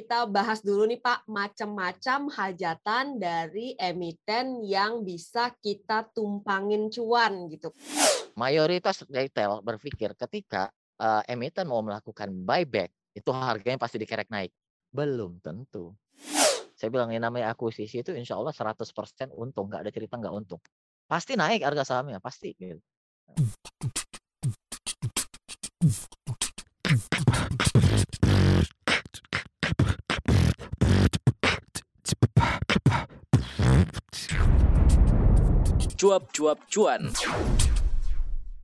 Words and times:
kita 0.00 0.24
bahas 0.24 0.64
dulu 0.64 0.88
nih 0.88 0.96
Pak, 0.96 1.28
macam-macam 1.28 2.32
hajatan 2.32 3.20
dari 3.20 3.76
emiten 3.76 4.64
yang 4.64 5.04
bisa 5.04 5.52
kita 5.60 6.08
tumpangin 6.16 6.88
cuan 6.88 7.52
gitu. 7.52 7.68
Mayoritas 8.32 9.04
retail 9.12 9.60
berpikir 9.60 10.16
ketika 10.16 10.72
uh, 10.96 11.20
emiten 11.28 11.68
mau 11.68 11.84
melakukan 11.84 12.32
buyback, 12.32 12.88
itu 13.12 13.28
harganya 13.28 13.76
pasti 13.76 14.00
dikerek 14.00 14.32
naik. 14.32 14.56
Belum 14.88 15.36
tentu. 15.44 15.92
Saya 16.72 16.88
bilang 16.88 17.12
yang 17.12 17.28
namanya 17.28 17.52
akuisisi 17.52 18.00
itu 18.00 18.16
insya 18.16 18.40
Allah 18.40 18.56
100% 18.56 18.80
untung, 19.36 19.68
nggak 19.68 19.84
ada 19.84 19.92
cerita 19.92 20.16
nggak 20.16 20.32
untung. 20.32 20.64
Pasti 21.04 21.36
naik 21.36 21.60
harga 21.60 21.84
sahamnya, 21.84 22.24
pasti. 22.24 22.56
Gitu. 22.56 22.80
Cuap-cuap 36.00 36.64
cuan. 36.72 37.12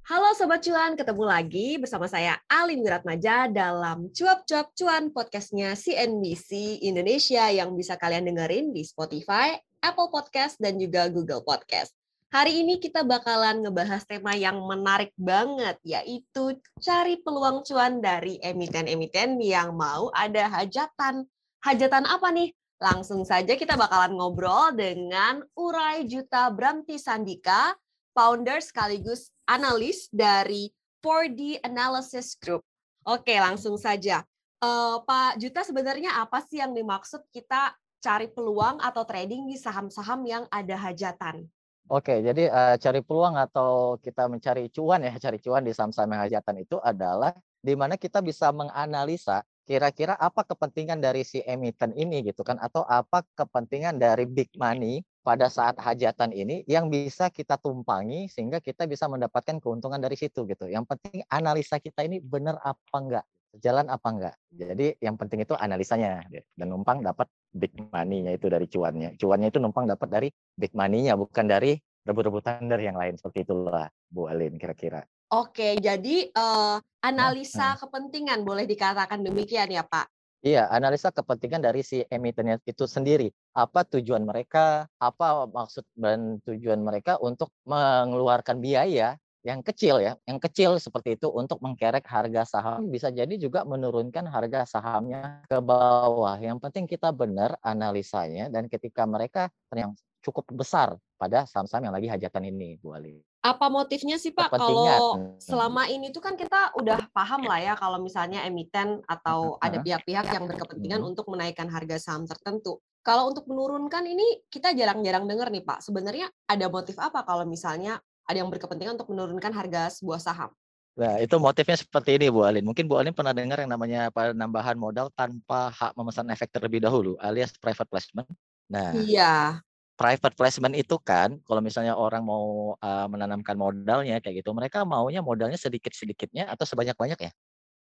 Halo 0.08 0.32
Sobat 0.32 0.64
Cuan, 0.64 0.96
ketemu 0.96 1.20
lagi 1.28 1.76
bersama 1.76 2.08
saya 2.08 2.40
Alim 2.48 2.80
Wiratmaja 2.80 3.52
dalam 3.52 4.08
Cuap-Cuap 4.08 4.72
Cuan 4.72 5.12
podcastnya 5.12 5.76
CNBC 5.76 6.80
Indonesia 6.80 7.44
yang 7.52 7.76
bisa 7.76 8.00
kalian 8.00 8.24
dengerin 8.24 8.72
di 8.72 8.80
Spotify, 8.88 9.52
Apple 9.84 10.08
Podcast, 10.08 10.56
dan 10.64 10.80
juga 10.80 11.12
Google 11.12 11.44
Podcast. 11.44 11.92
Hari 12.32 12.56
ini 12.56 12.80
kita 12.80 13.04
bakalan 13.04 13.60
ngebahas 13.60 14.08
tema 14.08 14.32
yang 14.32 14.56
menarik 14.64 15.12
banget, 15.20 15.76
yaitu 15.84 16.56
cari 16.80 17.20
peluang 17.20 17.60
cuan 17.68 18.00
dari 18.00 18.40
emiten-emiten 18.40 19.36
yang 19.44 19.76
mau 19.76 20.08
ada 20.16 20.48
hajatan. 20.48 21.28
Hajatan 21.60 22.08
apa 22.08 22.32
nih? 22.32 22.56
Langsung 22.76 23.24
saja 23.24 23.56
kita 23.56 23.72
bakalan 23.72 24.20
ngobrol 24.20 24.76
dengan 24.76 25.40
Urai 25.56 26.04
Juta 26.04 26.52
Bramti 26.52 27.00
Sandika, 27.00 27.72
founder 28.12 28.60
sekaligus 28.60 29.32
analis 29.48 30.12
dari 30.12 30.68
4D 31.00 31.64
Analysis 31.64 32.36
Group. 32.36 32.60
Oke, 33.08 33.32
langsung 33.40 33.80
saja. 33.80 34.20
Uh, 34.60 35.00
Pak 35.08 35.40
Juta, 35.40 35.64
sebenarnya 35.64 36.20
apa 36.20 36.44
sih 36.44 36.60
yang 36.60 36.76
dimaksud 36.76 37.24
kita 37.32 37.72
cari 38.04 38.28
peluang 38.28 38.76
atau 38.84 39.08
trading 39.08 39.48
di 39.48 39.56
saham-saham 39.56 40.20
yang 40.28 40.44
ada 40.52 40.76
hajatan? 40.76 41.48
Oke, 41.86 42.18
jadi 42.18 42.50
uh, 42.50 42.74
cari 42.76 43.00
peluang 43.00 43.38
atau 43.38 43.96
kita 44.02 44.28
mencari 44.28 44.68
cuan 44.68 45.00
ya, 45.00 45.16
cari 45.24 45.38
cuan 45.40 45.64
di 45.64 45.72
saham-saham 45.72 46.12
yang 46.12 46.22
hajatan 46.28 46.56
itu 46.60 46.76
adalah 46.82 47.32
di 47.62 47.72
mana 47.72 47.96
kita 47.96 48.20
bisa 48.20 48.52
menganalisa 48.52 49.40
kira-kira 49.66 50.14
apa 50.14 50.46
kepentingan 50.46 51.02
dari 51.02 51.26
si 51.26 51.42
emiten 51.42 51.90
ini 51.98 52.22
gitu 52.22 52.46
kan 52.46 52.56
atau 52.62 52.86
apa 52.86 53.26
kepentingan 53.34 53.98
dari 53.98 54.24
big 54.24 54.54
money 54.54 55.02
pada 55.26 55.50
saat 55.50 55.74
hajatan 55.82 56.30
ini 56.30 56.62
yang 56.70 56.86
bisa 56.86 57.34
kita 57.34 57.58
tumpangi 57.58 58.30
sehingga 58.30 58.62
kita 58.62 58.86
bisa 58.86 59.10
mendapatkan 59.10 59.58
keuntungan 59.58 59.98
dari 59.98 60.14
situ 60.14 60.46
gitu. 60.46 60.70
Yang 60.70 60.86
penting 60.94 61.26
analisa 61.34 61.82
kita 61.82 62.06
ini 62.06 62.22
benar 62.22 62.62
apa 62.62 62.94
enggak, 62.94 63.26
jalan 63.58 63.90
apa 63.90 64.08
enggak. 64.14 64.34
Jadi 64.54 64.86
yang 65.02 65.18
penting 65.18 65.42
itu 65.42 65.58
analisanya 65.58 66.22
dan 66.30 66.66
numpang 66.70 67.02
dapat 67.02 67.26
big 67.50 67.74
money-nya 67.90 68.38
itu 68.38 68.46
dari 68.46 68.70
cuannya. 68.70 69.18
Cuannya 69.18 69.50
itu 69.50 69.58
numpang 69.58 69.90
dapat 69.90 70.08
dari 70.08 70.28
big 70.54 70.70
money-nya 70.78 71.18
bukan 71.18 71.50
dari 71.50 71.74
rebut-rebutan 72.06 72.70
dari 72.70 72.86
yang 72.86 72.94
lain 72.94 73.18
seperti 73.18 73.42
itulah 73.42 73.90
Bu 74.06 74.30
Alin 74.30 74.54
kira-kira. 74.54 75.02
Oke, 75.26 75.74
jadi 75.82 76.30
uh, 76.38 76.78
analisa 77.02 77.74
nah, 77.74 77.78
kepentingan 77.82 78.46
boleh 78.46 78.62
dikatakan 78.62 79.26
demikian 79.26 79.66
ya 79.74 79.82
Pak? 79.82 80.06
Iya, 80.46 80.70
analisa 80.70 81.10
kepentingan 81.10 81.58
dari 81.58 81.82
si 81.82 82.06
emitennya 82.06 82.62
itu 82.62 82.86
sendiri. 82.86 83.34
Apa 83.50 83.82
tujuan 83.82 84.22
mereka, 84.22 84.86
apa 85.02 85.50
maksud 85.50 85.82
dan 85.98 86.38
tujuan 86.46 86.78
mereka 86.78 87.18
untuk 87.18 87.50
mengeluarkan 87.66 88.62
biaya 88.62 89.18
yang 89.42 89.66
kecil 89.66 89.98
ya, 89.98 90.14
yang 90.30 90.38
kecil 90.38 90.78
seperti 90.78 91.18
itu 91.18 91.26
untuk 91.30 91.58
mengkerek 91.58 92.06
harga 92.06 92.46
saham 92.46 92.86
bisa 92.86 93.10
jadi 93.10 93.30
juga 93.34 93.66
menurunkan 93.66 94.30
harga 94.30 94.62
sahamnya 94.66 95.42
ke 95.50 95.58
bawah. 95.58 96.38
Yang 96.38 96.62
penting 96.70 96.86
kita 96.86 97.10
benar 97.10 97.58
analisanya 97.66 98.46
dan 98.46 98.70
ketika 98.70 99.02
mereka 99.06 99.50
yang 99.74 99.98
cukup 100.26 100.50
besar 100.50 100.98
pada 101.14 101.46
saham-saham 101.46 101.86
yang 101.86 101.94
lagi 101.94 102.10
hajatan 102.10 102.50
ini, 102.50 102.74
Bu 102.82 102.90
Ali 102.98 103.22
apa 103.46 103.66
motifnya 103.70 104.18
sih 104.18 104.34
Pak 104.34 104.58
kalau 104.58 105.38
selama 105.38 105.86
ini 105.86 106.10
tuh 106.10 106.18
kan 106.18 106.34
kita 106.34 106.74
udah 106.74 107.06
paham 107.14 107.46
lah 107.46 107.62
ya 107.62 107.74
kalau 107.78 108.02
misalnya 108.02 108.42
emiten 108.42 108.98
atau 109.06 109.54
ada 109.62 109.78
pihak-pihak 109.78 110.26
yang 110.34 110.50
berkepentingan 110.50 110.98
untuk 111.06 111.30
menaikkan 111.30 111.70
harga 111.70 111.94
saham 112.02 112.26
tertentu. 112.26 112.82
Kalau 113.06 113.30
untuk 113.30 113.46
menurunkan 113.46 114.02
ini 114.02 114.42
kita 114.50 114.74
jarang-jarang 114.74 115.30
dengar 115.30 115.46
nih 115.54 115.62
Pak. 115.62 115.78
Sebenarnya 115.78 116.26
ada 116.50 116.66
motif 116.66 116.98
apa 116.98 117.22
kalau 117.22 117.46
misalnya 117.46 118.02
ada 118.26 118.42
yang 118.42 118.50
berkepentingan 118.50 118.98
untuk 118.98 119.14
menurunkan 119.14 119.54
harga 119.54 119.94
sebuah 119.94 120.18
saham? 120.18 120.50
Nah, 120.98 121.22
itu 121.22 121.38
motifnya 121.38 121.78
seperti 121.78 122.18
ini 122.18 122.26
Bu 122.34 122.42
Alin. 122.42 122.66
Mungkin 122.66 122.90
Bu 122.90 122.98
Alin 122.98 123.14
pernah 123.14 123.30
dengar 123.30 123.62
yang 123.62 123.70
namanya 123.70 124.10
penambahan 124.10 124.74
modal 124.74 125.06
tanpa 125.14 125.70
hak 125.70 125.94
memesan 125.94 126.26
efek 126.34 126.50
terlebih 126.50 126.82
dahulu 126.82 127.14
alias 127.22 127.54
private 127.62 127.86
placement. 127.86 128.26
Nah, 128.66 128.90
iya 128.98 129.62
private 129.96 130.36
placement 130.36 130.76
itu 130.76 131.00
kan 131.00 131.40
kalau 131.48 131.64
misalnya 131.64 131.96
orang 131.96 132.22
mau 132.22 132.76
uh, 132.76 133.06
menanamkan 133.08 133.56
modalnya 133.56 134.20
kayak 134.20 134.44
gitu, 134.44 134.52
mereka 134.52 134.84
maunya 134.84 135.24
modalnya 135.24 135.56
sedikit-sedikitnya 135.56 136.46
atau 136.52 136.68
sebanyak-banyak 136.68 137.18
ya? 137.18 137.32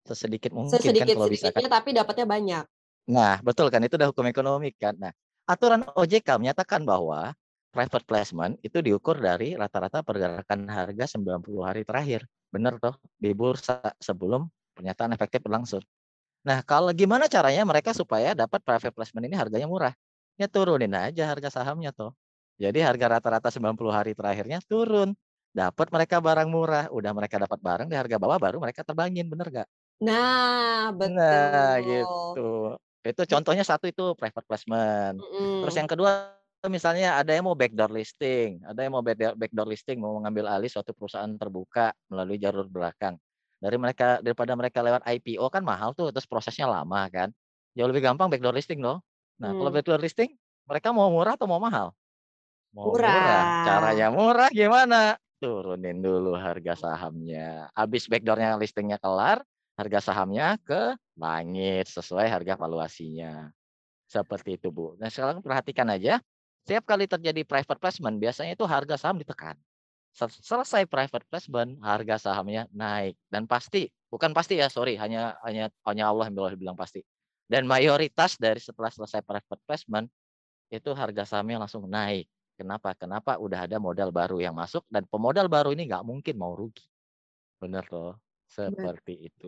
Sesedikit 0.08 0.56
mungkin 0.56 0.72
Sesedikit 0.72 1.14
kan 1.14 1.20
kalau 1.20 1.30
bisa 1.30 1.52
kan. 1.52 1.68
tapi 1.68 1.92
dapatnya 1.92 2.26
banyak. 2.26 2.64
Nah, 3.12 3.44
betul 3.44 3.68
kan 3.68 3.84
itu 3.84 4.00
udah 4.00 4.10
hukum 4.12 4.26
ekonomi 4.32 4.72
kan. 4.72 4.96
Nah, 4.96 5.12
aturan 5.48 5.84
OJK 5.84 6.40
menyatakan 6.40 6.88
bahwa 6.88 7.36
private 7.76 8.08
placement 8.08 8.56
itu 8.64 8.80
diukur 8.80 9.20
dari 9.20 9.60
rata-rata 9.60 10.00
pergerakan 10.02 10.68
harga 10.72 11.20
90 11.20 11.68
hari 11.68 11.84
terakhir. 11.84 12.24
Benar 12.48 12.80
toh 12.80 12.96
di 13.20 13.36
bursa 13.36 13.84
sebelum 14.00 14.48
pernyataan 14.80 15.12
efektif 15.12 15.44
berlangsung. 15.44 15.84
Nah, 16.48 16.64
kalau 16.64 16.96
gimana 16.96 17.28
caranya 17.28 17.68
mereka 17.68 17.92
supaya 17.92 18.32
dapat 18.32 18.64
private 18.64 18.96
placement 18.96 19.28
ini 19.28 19.36
harganya 19.36 19.68
murah? 19.68 19.92
Ya 20.38 20.46
turunin 20.46 20.94
aja 20.94 21.26
harga 21.26 21.50
sahamnya 21.50 21.90
tuh. 21.90 22.14
Jadi 22.62 22.82
harga 22.82 23.18
rata-rata 23.18 23.50
90 23.50 23.90
hari 23.90 24.14
terakhirnya 24.14 24.62
turun. 24.66 25.18
Dapat 25.50 25.90
mereka 25.90 26.22
barang 26.22 26.50
murah, 26.54 26.86
udah 26.94 27.12
mereka 27.18 27.42
dapat 27.42 27.58
barang 27.58 27.88
di 27.90 27.98
harga 27.98 28.22
bawah 28.22 28.38
baru 28.38 28.62
mereka 28.62 28.86
terbangin, 28.86 29.26
bener 29.26 29.50
gak? 29.50 29.70
Nah, 29.98 30.94
betul. 30.94 31.18
Nah, 31.18 31.74
gitu. 31.82 32.50
Itu 33.02 33.22
contohnya 33.26 33.66
satu 33.66 33.90
itu 33.90 34.14
private 34.14 34.46
placement. 34.46 35.18
Mm. 35.18 35.66
Terus 35.66 35.76
yang 35.82 35.90
kedua 35.90 36.38
misalnya 36.70 37.18
ada 37.18 37.34
yang 37.34 37.50
mau 37.50 37.58
backdoor 37.58 37.90
listing, 37.90 38.62
ada 38.62 38.86
yang 38.86 38.94
mau 38.94 39.02
backdoor 39.02 39.66
listing 39.66 39.98
mau 39.98 40.14
mengambil 40.22 40.46
alih 40.54 40.70
suatu 40.70 40.94
perusahaan 40.94 41.30
terbuka 41.34 41.94
melalui 42.14 42.38
jalur 42.38 42.70
belakang. 42.70 43.18
Dari 43.58 43.78
mereka 43.82 44.22
daripada 44.22 44.54
mereka 44.54 44.86
lewat 44.86 45.02
IPO 45.02 45.50
kan 45.50 45.66
mahal 45.66 45.98
tuh, 45.98 46.14
terus 46.14 46.30
prosesnya 46.30 46.70
lama 46.70 47.10
kan. 47.10 47.34
Jauh 47.74 47.90
lebih 47.90 48.06
gampang 48.06 48.30
backdoor 48.30 48.54
listing 48.54 48.86
loh. 48.86 49.02
Nah, 49.38 49.54
kalau 49.54 49.70
hmm. 49.70 49.78
backdoor 49.78 50.02
listing, 50.02 50.34
mereka 50.66 50.90
mau 50.90 51.08
murah 51.14 51.38
atau 51.38 51.46
mau 51.46 51.62
mahal? 51.62 51.94
Mau 52.74 52.94
murah. 52.94 53.14
murah. 53.14 53.44
Caranya 53.64 54.08
murah 54.10 54.50
gimana? 54.50 55.02
Turunin 55.38 56.02
dulu 56.02 56.34
harga 56.34 56.74
sahamnya. 56.74 57.70
Habis 57.78 58.10
backdoornya 58.10 58.58
listingnya 58.58 58.98
kelar, 58.98 59.46
harga 59.78 60.10
sahamnya 60.10 60.58
ke 60.66 60.98
langit 61.14 61.86
sesuai 61.94 62.26
harga 62.26 62.58
valuasinya. 62.58 63.54
Seperti 64.10 64.58
itu, 64.58 64.74
Bu. 64.74 64.98
Nah, 64.98 65.14
sekarang 65.14 65.46
perhatikan 65.46 65.86
aja. 65.94 66.18
Setiap 66.66 66.84
kali 66.84 67.06
terjadi 67.06 67.46
private 67.46 67.80
placement, 67.80 68.18
biasanya 68.18 68.58
itu 68.58 68.66
harga 68.66 68.98
saham 69.00 69.22
ditekan. 69.22 69.56
Selesai 70.18 70.90
private 70.90 71.30
placement, 71.30 71.78
harga 71.86 72.18
sahamnya 72.18 72.66
naik 72.74 73.14
dan 73.30 73.46
pasti, 73.46 73.86
bukan 74.10 74.34
pasti 74.34 74.58
ya, 74.58 74.66
sorry, 74.66 74.98
hanya 74.98 75.38
hanya 75.46 75.70
hanya 75.86 76.10
Allah 76.10 76.26
yang 76.28 76.58
bilang 76.58 76.74
pasti 76.74 77.06
dan 77.48 77.64
mayoritas 77.64 78.36
dari 78.36 78.60
setelah 78.60 78.92
selesai 78.92 79.24
private 79.24 79.64
placement 79.64 80.08
itu 80.68 80.92
harga 80.92 81.24
sahamnya 81.24 81.64
langsung 81.64 81.88
naik. 81.88 82.28
Kenapa? 82.60 82.92
Kenapa? 82.94 83.40
Udah 83.40 83.66
ada 83.66 83.80
modal 83.80 84.12
baru 84.12 84.44
yang 84.44 84.54
masuk 84.54 84.84
dan 84.92 85.08
pemodal 85.08 85.48
baru 85.48 85.72
ini 85.72 85.88
nggak 85.88 86.04
mungkin 86.04 86.36
mau 86.36 86.54
rugi. 86.54 86.84
Benar 87.58 87.88
loh, 87.90 88.20
seperti 88.46 89.32
Betul. 89.32 89.48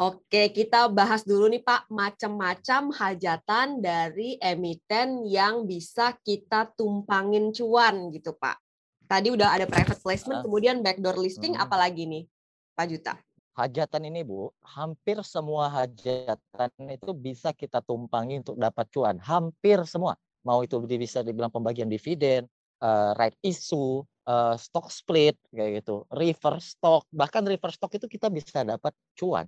Oke, 0.00 0.48
kita 0.56 0.88
bahas 0.88 1.28
dulu 1.28 1.52
nih 1.52 1.60
Pak, 1.60 1.92
macam-macam 1.92 2.88
hajatan 2.88 3.84
dari 3.84 4.40
emiten 4.40 5.28
yang 5.28 5.68
bisa 5.68 6.16
kita 6.24 6.72
tumpangin 6.72 7.52
cuan 7.52 8.08
gitu 8.08 8.32
Pak. 8.32 8.56
Tadi 9.04 9.28
udah 9.28 9.60
ada 9.60 9.68
private 9.68 10.00
placement, 10.00 10.40
kemudian 10.40 10.80
backdoor 10.80 11.20
listing, 11.20 11.52
hmm. 11.52 11.60
apalagi 11.68 12.08
nih 12.08 12.24
Pak 12.72 12.86
Juta? 12.88 13.14
Hajatan 13.60 14.08
ini 14.08 14.24
Bu, 14.24 14.48
hampir 14.64 15.20
semua 15.20 15.68
hajatan 15.68 16.70
itu 16.88 17.12
bisa 17.12 17.52
kita 17.52 17.84
tumpangi 17.84 18.40
untuk 18.40 18.56
dapat 18.56 18.88
cuan. 18.88 19.20
Hampir 19.20 19.84
semua. 19.84 20.16
Mau 20.48 20.64
itu 20.64 20.80
bisa 20.80 21.20
dibilang 21.20 21.52
pembagian 21.52 21.92
dividen, 21.92 22.48
uh, 22.80 23.12
right 23.20 23.36
issue, 23.44 24.00
uh, 24.24 24.56
stock 24.56 24.88
split 24.88 25.36
kayak 25.52 25.84
gitu, 25.84 26.08
reverse 26.16 26.80
stock, 26.80 27.04
bahkan 27.12 27.44
reverse 27.44 27.76
stock 27.76 27.92
itu 27.92 28.08
kita 28.08 28.32
bisa 28.32 28.64
dapat 28.64 28.96
cuan. 29.16 29.44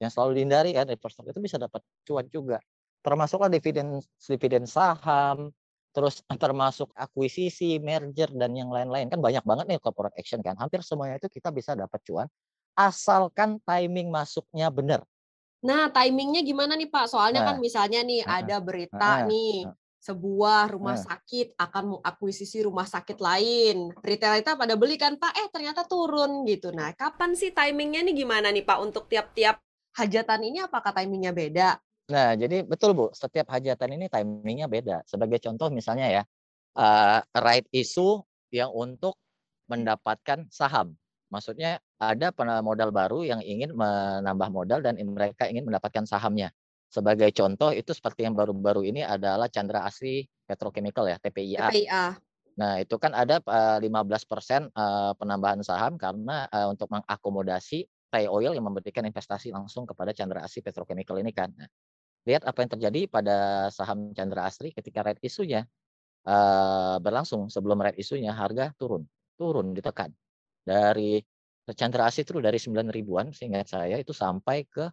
yang 0.00 0.08
selalu 0.08 0.40
dihindari 0.40 0.72
kan 0.72 0.88
reverse 0.88 1.12
stock 1.12 1.28
itu 1.28 1.40
bisa 1.44 1.60
dapat 1.60 1.84
cuan 2.08 2.24
juga. 2.32 2.56
Termasuklah 3.04 3.52
dividen 3.52 4.00
dividen 4.16 4.64
saham, 4.64 5.52
terus 5.92 6.24
termasuk 6.42 6.88
akuisisi, 6.96 7.76
merger 7.84 8.32
dan 8.32 8.56
yang 8.56 8.72
lain-lain 8.72 9.12
kan 9.12 9.20
banyak 9.20 9.44
banget 9.44 9.64
nih 9.68 9.76
corporate 9.76 10.16
action 10.16 10.40
kan. 10.40 10.56
Hampir 10.56 10.80
semuanya 10.80 11.20
itu 11.20 11.28
kita 11.28 11.52
bisa 11.52 11.76
dapat 11.76 12.00
cuan 12.08 12.24
asalkan 12.88 13.60
timing 13.68 14.08
masuknya 14.08 14.72
benar. 14.72 15.00
Nah, 15.60 15.92
timingnya 15.92 16.40
gimana 16.40 16.72
nih 16.72 16.88
Pak? 16.88 17.12
Soalnya 17.12 17.44
kan 17.44 17.60
Nah, 17.60 17.64
misalnya 17.64 18.00
nih 18.00 18.24
heeh, 18.24 18.32
ada 18.40 18.56
berita 18.64 19.20
heeh, 19.20 19.28
nih, 19.28 19.68
sebuah 20.00 20.72
rumah 20.72 20.96
heeh. 20.96 21.04
sakit 21.04 21.46
akan 21.60 21.84
mengakuisisi 22.00 22.64
rumah 22.64 22.88
sakit 22.88 23.20
lain. 23.20 23.92
Retail 24.00 24.40
itu 24.40 24.48
pada 24.56 24.74
beli 24.80 24.96
kan 24.96 25.20
Pak, 25.20 25.32
eh 25.36 25.48
ternyata 25.52 25.84
turun 25.84 26.48
gitu. 26.48 26.72
Nah, 26.72 26.96
kapan 26.96 27.36
sih 27.36 27.52
timingnya 27.52 28.00
nih 28.08 28.24
gimana 28.24 28.48
nih 28.48 28.64
Pak 28.64 28.78
untuk 28.80 29.04
tiap-tiap 29.12 29.60
hajatan 30.00 30.40
ini 30.48 30.64
apakah 30.64 30.96
timingnya 30.96 31.36
beda? 31.36 31.76
Nah, 32.08 32.34
jadi 32.34 32.64
betul 32.64 32.96
Bu, 32.96 33.12
setiap 33.12 33.52
hajatan 33.52 34.00
ini 34.00 34.08
timingnya 34.08 34.66
beda. 34.66 35.04
Sebagai 35.04 35.38
contoh 35.44 35.68
misalnya 35.68 36.08
ya, 36.08 36.22
eh, 36.80 37.20
right 37.36 37.68
issue 37.70 38.18
yang 38.48 38.72
untuk 38.72 39.14
mendapatkan 39.68 40.48
saham. 40.50 40.96
Maksudnya 41.30 41.78
ada 42.00 42.32
modal 42.64 42.88
baru 42.90 43.28
yang 43.28 43.44
ingin 43.44 43.76
menambah 43.76 44.48
modal 44.48 44.80
dan 44.80 44.96
mereka 44.96 45.44
ingin 45.44 45.68
mendapatkan 45.68 46.08
sahamnya. 46.08 46.48
Sebagai 46.90 47.30
contoh 47.30 47.70
itu 47.70 47.94
seperti 47.94 48.26
yang 48.26 48.34
baru-baru 48.34 48.88
ini 48.88 49.04
adalah 49.06 49.46
Chandra 49.46 49.86
Asri 49.86 50.26
Petrochemical 50.48 51.06
ya, 51.06 51.20
TPIA. 51.22 51.70
TPIA. 51.70 52.04
Nah, 52.58 52.82
itu 52.82 52.98
kan 52.98 53.14
ada 53.14 53.38
eh, 53.38 53.78
15% 53.78 53.86
eh, 53.86 55.12
penambahan 55.14 55.62
saham 55.62 55.94
karena 55.94 56.50
eh, 56.50 56.66
untuk 56.66 56.90
mengakomodasi 56.90 57.86
Thai 58.10 58.26
Oil 58.26 58.58
yang 58.58 58.66
memberikan 58.66 59.06
investasi 59.06 59.54
langsung 59.54 59.86
kepada 59.86 60.10
Chandra 60.10 60.42
Asri 60.42 60.66
Petrochemical 60.66 61.22
ini 61.22 61.30
kan. 61.30 61.54
Nah, 61.54 61.70
lihat 62.26 62.42
apa 62.42 62.58
yang 62.66 62.70
terjadi 62.74 63.00
pada 63.06 63.36
saham 63.70 64.10
Chandra 64.10 64.50
Asri 64.50 64.74
ketika 64.74 65.06
red 65.06 65.22
isunya 65.22 65.62
eh, 66.26 66.96
berlangsung 66.98 67.46
sebelum 67.52 67.86
red 67.86 67.94
isunya 67.94 68.34
harga 68.34 68.74
turun, 68.74 69.06
turun 69.38 69.72
ditekan 69.78 70.10
dari 70.66 71.22
Chandra 71.74 72.08
Asri 72.08 72.26
itu 72.26 72.36
dari 72.38 72.58
9 72.58 72.88
ribuan 72.90 73.30
seingat 73.34 73.70
saya 73.70 73.96
itu 74.00 74.14
sampai 74.14 74.64
ke 74.66 74.88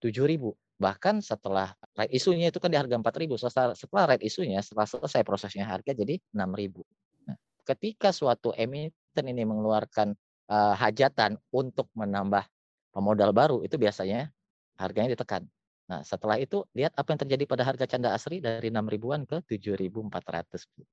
7 0.00 0.10
ribu. 0.24 0.54
Bahkan 0.78 1.20
setelah 1.20 1.74
right 1.98 2.10
isunya 2.14 2.54
itu 2.54 2.62
kan 2.62 2.70
di 2.70 2.78
harga 2.78 2.94
4 2.94 3.02
ribu. 3.18 3.34
Setelah, 3.34 3.74
setelah 3.74 4.14
right 4.14 4.22
isunya, 4.22 4.62
setelah 4.62 4.86
selesai 4.86 5.26
prosesnya 5.26 5.66
harga 5.66 5.90
jadi 5.90 6.22
6 6.30 6.54
ribu. 6.54 6.86
Nah, 7.26 7.34
ketika 7.66 8.14
suatu 8.14 8.54
emiten 8.54 9.24
ini 9.26 9.42
mengeluarkan 9.42 10.14
eh, 10.48 10.74
hajatan 10.78 11.36
untuk 11.50 11.90
menambah 11.98 12.46
pemodal 12.94 13.34
baru, 13.34 13.66
itu 13.66 13.74
biasanya 13.74 14.30
harganya 14.78 15.18
ditekan. 15.18 15.44
Nah, 15.88 16.04
setelah 16.04 16.36
itu 16.36 16.62
lihat 16.76 16.92
apa 16.94 17.16
yang 17.16 17.20
terjadi 17.24 17.44
pada 17.48 17.64
harga 17.64 17.84
Canda 17.88 18.12
Asri 18.12 18.44
dari 18.44 18.68
6 18.68 18.86
ribuan 18.86 19.24
ke 19.24 19.40
7.400. 19.48 20.68
Bu. 20.76 20.84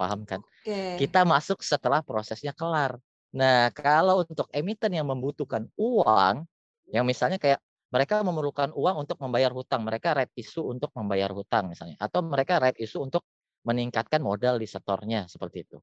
Paham 0.00 0.24
kan? 0.24 0.40
Oke. 0.40 0.96
Kita 0.96 1.28
masuk 1.28 1.60
setelah 1.60 2.00
prosesnya 2.00 2.56
kelar. 2.56 2.96
Nah, 3.30 3.70
kalau 3.70 4.26
untuk 4.26 4.50
emiten 4.50 4.90
yang 4.90 5.06
membutuhkan 5.06 5.70
uang, 5.78 6.46
yang 6.90 7.06
misalnya 7.06 7.38
kayak 7.38 7.62
mereka 7.90 8.22
memerlukan 8.22 8.70
uang 8.74 9.06
untuk 9.06 9.18
membayar 9.22 9.50
hutang, 9.50 9.82
mereka 9.82 10.14
right 10.14 10.30
issue 10.38 10.66
untuk 10.66 10.90
membayar 10.94 11.30
hutang 11.30 11.70
misalnya, 11.70 11.98
atau 11.98 12.22
mereka 12.22 12.58
right 12.62 12.78
issue 12.78 13.02
untuk 13.02 13.26
meningkatkan 13.66 14.22
modal 14.22 14.58
di 14.58 14.66
setornya 14.66 15.26
seperti 15.30 15.66
itu. 15.66 15.78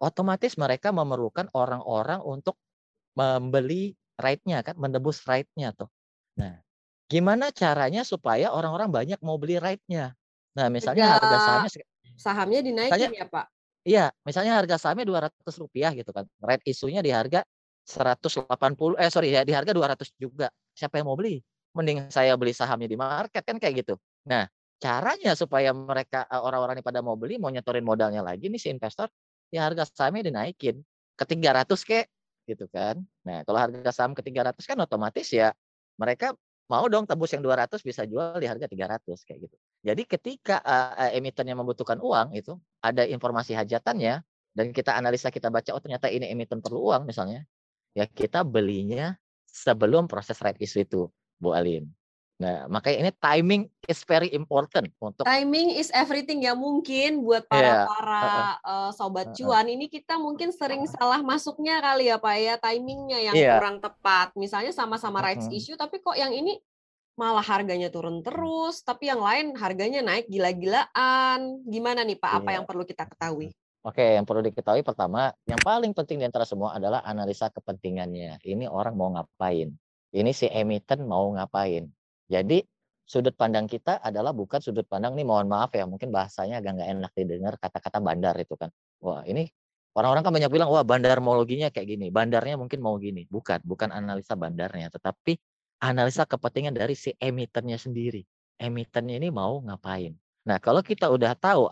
Otomatis 0.00 0.56
mereka 0.60 0.92
memerlukan 0.92 1.48
orang-orang 1.56 2.20
untuk 2.20 2.60
membeli 3.16 3.94
right-nya 4.20 4.60
kan, 4.60 4.76
menebus 4.76 5.24
right-nya 5.24 5.72
tuh. 5.72 5.88
Nah, 6.36 6.60
gimana 7.08 7.54
caranya 7.54 8.02
supaya 8.02 8.50
orang-orang 8.52 8.90
banyak 8.90 9.20
mau 9.24 9.38
beli 9.40 9.56
right-nya? 9.60 10.12
Nah, 10.56 10.66
misalnya 10.68 11.16
harga 11.16 11.26
Harga 11.28 11.38
sahamnya 11.40 11.70
sahamnya 12.14 12.60
dinaikin 12.62 12.90
misalnya 12.92 13.20
ya 13.20 13.26
Pak? 13.26 13.46
Iya, 13.84 14.08
misalnya 14.24 14.56
harga 14.56 14.80
sahamnya 14.80 15.04
200 15.04 15.54
rupiah 15.60 15.92
gitu 15.92 16.08
kan. 16.16 16.24
Right 16.40 16.64
isunya 16.64 17.04
di 17.04 17.12
harga 17.12 17.44
180 17.84 18.96
eh 18.96 19.12
sorry 19.12 19.28
ya 19.36 19.44
di 19.44 19.52
harga 19.52 19.76
200 19.76 20.08
juga. 20.16 20.48
Siapa 20.72 20.96
yang 20.96 21.12
mau 21.12 21.16
beli? 21.20 21.36
Mending 21.76 22.08
saya 22.08 22.32
beli 22.40 22.56
sahamnya 22.56 22.88
di 22.88 22.96
market 22.96 23.44
kan 23.44 23.60
kayak 23.60 23.84
gitu. 23.84 23.94
Nah, 24.24 24.48
caranya 24.80 25.36
supaya 25.36 25.68
mereka 25.76 26.24
eh, 26.32 26.40
orang-orang 26.40 26.80
ini 26.80 26.84
pada 26.86 27.00
mau 27.04 27.12
beli, 27.20 27.36
mau 27.36 27.52
nyetorin 27.52 27.84
modalnya 27.84 28.24
lagi 28.24 28.48
nih 28.48 28.56
si 28.56 28.72
investor, 28.72 29.12
ya 29.52 29.68
harga 29.68 29.84
sahamnya 29.92 30.32
dinaikin 30.32 30.80
ke 31.20 31.24
300 31.28 31.84
kek 31.84 32.08
gitu 32.48 32.64
kan. 32.72 32.96
Nah, 33.28 33.44
kalau 33.44 33.60
harga 33.68 33.92
saham 33.92 34.16
ke 34.16 34.24
300 34.24 34.64
kan 34.64 34.80
otomatis 34.80 35.28
ya 35.28 35.52
mereka 36.00 36.32
mau 36.72 36.88
dong 36.88 37.04
tebus 37.04 37.36
yang 37.36 37.44
200 37.44 37.84
bisa 37.84 38.08
jual 38.08 38.40
di 38.40 38.48
harga 38.48 38.64
300 38.64 39.20
kayak 39.28 39.44
gitu. 39.52 39.56
Jadi 39.84 40.08
ketika 40.08 40.64
uh, 40.64 41.12
emiten 41.12 41.44
yang 41.44 41.60
membutuhkan 41.60 42.00
uang 42.00 42.32
itu 42.32 42.56
ada 42.80 43.04
informasi 43.04 43.52
hajatannya 43.52 44.24
dan 44.56 44.66
kita 44.72 44.96
analisa 44.96 45.28
kita 45.28 45.52
baca 45.52 45.76
oh 45.76 45.82
ternyata 45.84 46.08
ini 46.08 46.32
emiten 46.32 46.64
perlu 46.64 46.88
uang 46.88 47.04
misalnya 47.04 47.44
ya 47.92 48.08
kita 48.08 48.40
belinya 48.40 49.12
sebelum 49.44 50.08
proses 50.08 50.40
right 50.40 50.56
issue 50.56 50.82
itu 50.88 51.12
Bu 51.36 51.52
Alim. 51.52 51.92
Nah 52.40 52.64
makanya 52.66 53.06
ini 53.06 53.12
timing 53.14 53.62
is 53.84 54.02
very 54.08 54.32
important 54.32 54.88
untuk 54.98 55.22
Timing 55.22 55.76
is 55.76 55.92
everything 55.94 56.42
ya 56.42 56.56
mungkin 56.56 57.22
buat 57.22 57.46
para 57.46 57.84
Iya, 57.84 57.86
para 57.86 58.24
heeh, 58.24 58.88
eh, 58.88 58.90
sobat 58.96 59.26
heeh. 59.30 59.36
cuan 59.38 59.66
ini 59.70 59.86
kita 59.86 60.18
mungkin 60.18 60.50
sering 60.50 60.82
salah 60.90 61.20
masuknya 61.22 61.78
kali 61.78 62.10
ya 62.10 62.16
Pak 62.18 62.36
ya 62.40 62.54
timingnya 62.58 63.18
yang 63.20 63.36
Iya. 63.36 63.54
kurang 63.60 63.78
tepat. 63.78 64.34
Misalnya 64.34 64.72
sama-sama 64.74 65.20
rights 65.22 65.46
issue 65.52 65.78
tapi 65.78 66.00
kok 66.02 66.18
yang 66.18 66.34
ini 66.34 66.58
malah 67.14 67.46
harganya 67.46 67.88
turun 67.90 68.20
terus, 68.26 68.82
tapi 68.82 69.06
yang 69.06 69.22
lain 69.22 69.54
harganya 69.54 70.02
naik 70.02 70.26
gila-gilaan. 70.26 71.62
Gimana 71.66 72.02
nih 72.02 72.18
Pak? 72.18 72.42
Apa 72.42 72.50
Iya. 72.50 72.54
yang 72.60 72.64
perlu 72.66 72.82
kita 72.82 73.06
ketahui? 73.06 73.54
Oke, 73.84 74.16
yang 74.16 74.24
perlu 74.24 74.40
diketahui 74.40 74.80
pertama, 74.80 75.28
yang 75.44 75.60
paling 75.60 75.92
penting 75.92 76.16
di 76.16 76.24
antara 76.24 76.48
semua 76.48 76.72
adalah 76.72 77.04
analisa 77.04 77.52
kepentingannya. 77.52 78.40
Ini 78.40 78.64
orang 78.66 78.96
mau 78.96 79.12
ngapain? 79.12 79.76
Ini 80.08 80.30
si 80.32 80.48
emiten 80.48 81.04
mau 81.04 81.28
ngapain? 81.36 81.84
Jadi 82.26 82.64
sudut 83.04 83.36
pandang 83.36 83.68
kita 83.68 84.00
adalah 84.00 84.32
bukan 84.32 84.56
sudut 84.64 84.88
pandang 84.88 85.12
nih 85.12 85.28
mohon 85.28 85.44
maaf 85.52 85.68
ya, 85.76 85.84
mungkin 85.84 86.08
bahasanya 86.08 86.64
agak 86.64 86.80
nggak 86.80 86.90
enak 86.96 87.12
didengar 87.12 87.54
kata-kata 87.60 88.00
bandar 88.00 88.32
itu 88.40 88.56
kan. 88.56 88.72
Wah, 89.04 89.20
ini 89.28 89.44
orang-orang 89.92 90.24
kan 90.24 90.32
banyak 90.32 90.50
bilang 90.50 90.72
wah 90.72 90.80
bandarmologinya 90.80 91.68
kayak 91.68 91.84
gini, 91.84 92.08
bandarnya 92.08 92.56
mungkin 92.56 92.80
mau 92.80 92.96
gini. 92.96 93.28
Bukan, 93.28 93.68
bukan 93.68 93.92
analisa 93.92 94.32
bandarnya, 94.32 94.88
tetapi 94.88 95.36
analisa 95.84 96.24
kepentingan 96.24 96.72
dari 96.72 96.96
si 96.96 97.12
emitennya 97.20 97.76
sendiri. 97.76 98.24
Emitennya 98.56 99.20
ini 99.20 99.28
mau 99.28 99.60
ngapain? 99.60 100.16
Nah, 100.48 100.56
kalau 100.56 100.80
kita 100.80 101.12
udah 101.12 101.36
tahu, 101.36 101.68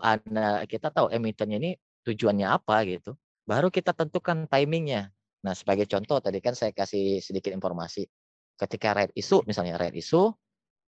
kita 0.69 0.93
tahu 0.93 1.09
emitennya 1.09 1.57
ini 1.57 1.71
tujuannya 2.05 2.45
apa 2.45 2.85
gitu, 2.85 3.17
baru 3.49 3.73
kita 3.73 3.97
tentukan 3.97 4.45
timingnya. 4.45 5.09
Nah, 5.41 5.57
sebagai 5.57 5.89
contoh 5.89 6.21
tadi 6.21 6.37
kan 6.37 6.53
saya 6.53 6.69
kasih 6.69 7.25
sedikit 7.25 7.49
informasi. 7.49 8.05
Ketika 8.53 8.93
red 8.93 9.09
issue, 9.17 9.41
misalnya 9.49 9.81
red 9.81 9.97
issue, 9.97 10.29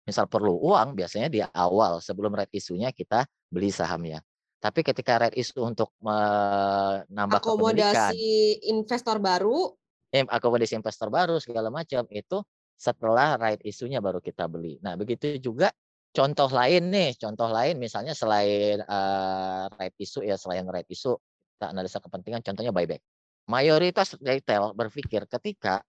misal 0.05 0.29
perlu 0.29 0.61
uang, 0.61 0.93
biasanya 0.93 1.33
di 1.33 1.41
awal 1.41 2.05
sebelum 2.05 2.37
red 2.37 2.53
issue-nya 2.53 2.93
kita 2.93 3.25
beli 3.49 3.73
sahamnya. 3.73 4.21
Tapi 4.61 4.85
ketika 4.85 5.17
red 5.21 5.35
issue 5.37 5.65
untuk 5.65 5.93
menambah 6.01 7.41
Akomodasi 7.41 8.65
investor 8.69 9.17
baru, 9.21 9.73
akomodasi 10.13 10.77
investor 10.79 11.09
baru 11.13 11.37
segala 11.37 11.69
macam 11.69 12.05
itu 12.09 12.41
setelah 12.75 13.39
right 13.39 13.63
isunya 13.63 14.03
baru 14.03 14.19
kita 14.19 14.47
beli. 14.51 14.79
Nah, 14.83 14.99
begitu 14.99 15.39
juga 15.39 15.71
contoh 16.15 16.51
lain 16.51 16.91
nih, 16.91 17.11
contoh 17.19 17.49
lain 17.51 17.79
misalnya 17.79 18.15
selain 18.15 18.83
eh, 18.83 19.65
right 19.75 19.97
issue 19.99 20.23
ya, 20.23 20.39
selain 20.39 20.67
right 20.69 20.87
issue 20.91 21.15
kita 21.57 21.71
analisa 21.71 21.99
kepentingan 22.03 22.43
contohnya 22.43 22.73
buyback. 22.75 23.01
Mayoritas 23.49 24.17
retail 24.21 24.75
berpikir 24.77 25.25
ketika 25.31 25.81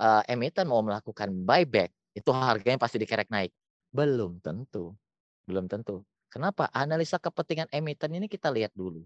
eh, 0.00 0.22
emiten 0.32 0.66
mau 0.66 0.80
melakukan 0.82 1.30
buyback 1.30 1.92
itu 2.16 2.30
harganya 2.34 2.80
pasti 2.80 2.98
dikerek 2.98 3.30
naik. 3.30 3.52
Belum 3.94 4.42
tentu. 4.42 4.94
Belum 5.46 5.66
tentu. 5.70 6.02
Kenapa? 6.30 6.70
Analisa 6.70 7.18
kepentingan 7.18 7.70
emiten 7.74 8.14
ini 8.14 8.30
kita 8.30 8.54
lihat 8.54 8.70
dulu. 8.74 9.02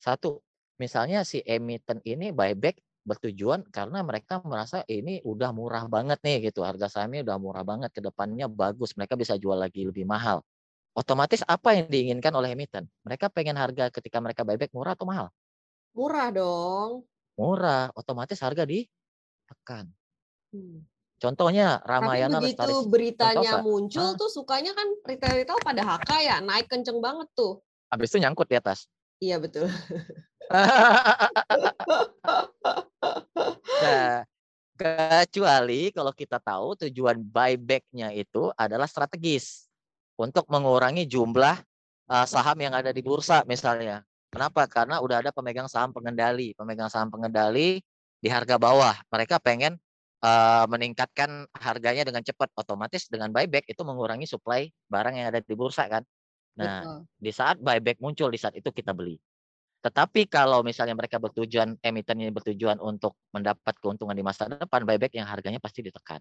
Satu, 0.00 0.40
misalnya 0.80 1.24
si 1.24 1.44
emiten 1.44 2.00
ini 2.04 2.32
buyback 2.32 2.80
bertujuan 3.06 3.62
karena 3.70 4.02
mereka 4.02 4.42
merasa 4.42 4.82
ini 4.90 5.22
udah 5.22 5.54
murah 5.54 5.86
banget 5.86 6.18
nih 6.26 6.50
gitu 6.50 6.66
harga 6.66 6.90
sahamnya 6.90 7.22
udah 7.22 7.38
murah 7.38 7.62
banget 7.62 7.94
ke 7.94 8.02
depannya 8.02 8.50
bagus 8.50 8.98
mereka 8.98 9.14
bisa 9.14 9.38
jual 9.38 9.54
lagi 9.54 9.86
lebih 9.86 10.02
mahal 10.04 10.42
otomatis 10.98 11.46
apa 11.46 11.78
yang 11.78 11.86
diinginkan 11.86 12.34
oleh 12.34 12.58
emiten 12.58 12.90
mereka 13.06 13.30
pengen 13.30 13.54
harga 13.54 13.86
ketika 13.94 14.18
mereka 14.18 14.42
buyback 14.42 14.74
murah 14.74 14.98
atau 14.98 15.06
mahal 15.06 15.26
murah 15.94 16.28
dong. 16.34 17.06
murah 17.38 17.94
otomatis 17.94 18.42
harga 18.42 18.66
ditekan 18.66 19.86
Hmm. 20.50 20.82
contohnya 21.22 21.78
Tapi 21.78 21.86
Ramayana 21.90 22.38
begitu 22.42 22.62
Lestari 22.62 22.90
beritanya 22.90 23.50
Sentosa. 23.58 23.62
muncul 23.66 24.06
Ah. 24.08 24.14
tuh 24.18 24.30
sukanya 24.30 24.72
kan 24.74 24.88
retail-retail 25.04 25.58
pada 25.62 25.82
HK 25.82 26.10
ya, 26.22 26.36
naik 26.40 26.66
kenceng 26.70 26.98
banget 27.02 27.28
tuh. 27.34 27.62
habis 27.90 28.10
itu 28.10 28.18
nyangkut 28.18 28.48
di 28.50 28.56
atas 28.58 28.86
Iya 29.18 29.40
betul. 29.40 29.70
nah 33.82 34.24
Kecuali 34.76 35.88
kalau 35.88 36.12
kita 36.12 36.36
tahu 36.36 36.76
tujuan 36.84 37.16
buyback-nya 37.16 38.12
itu 38.12 38.52
adalah 38.60 38.84
strategis 38.84 39.72
untuk 40.20 40.44
mengurangi 40.52 41.08
jumlah 41.08 41.56
uh, 42.12 42.26
saham 42.28 42.60
yang 42.60 42.76
ada 42.76 42.92
di 42.92 43.00
bursa 43.00 43.40
misalnya. 43.48 44.04
Kenapa? 44.28 44.68
Karena 44.68 45.00
udah 45.00 45.24
ada 45.24 45.30
pemegang 45.32 45.64
saham 45.64 45.96
pengendali, 45.96 46.52
pemegang 46.52 46.92
saham 46.92 47.08
pengendali 47.08 47.80
di 48.20 48.28
harga 48.28 48.60
bawah. 48.60 48.92
Mereka 49.08 49.40
pengen 49.40 49.80
uh, 50.20 50.68
meningkatkan 50.68 51.48
harganya 51.56 52.04
dengan 52.04 52.20
cepat, 52.20 52.52
otomatis 52.52 53.08
dengan 53.08 53.32
buyback 53.32 53.64
itu 53.72 53.80
mengurangi 53.80 54.28
supply 54.28 54.68
barang 54.92 55.16
yang 55.16 55.32
ada 55.32 55.40
di 55.40 55.56
bursa 55.56 55.88
kan. 55.88 56.04
Nah, 56.60 56.84
Betul. 56.84 56.98
di 57.16 57.32
saat 57.32 57.56
buyback 57.64 57.96
muncul 57.96 58.28
di 58.28 58.36
saat 58.36 58.52
itu 58.60 58.68
kita 58.68 58.92
beli. 58.92 59.16
Tetapi 59.86 60.26
kalau 60.26 60.66
misalnya 60.66 60.98
mereka 60.98 61.22
bertujuan 61.22 61.78
emitennya 61.78 62.34
bertujuan 62.34 62.82
untuk 62.82 63.14
mendapat 63.30 63.70
keuntungan 63.78 64.18
di 64.18 64.26
masa 64.26 64.50
depan, 64.50 64.82
buyback 64.82 65.14
yang 65.14 65.30
harganya 65.30 65.62
pasti 65.62 65.86
ditekan. 65.86 66.18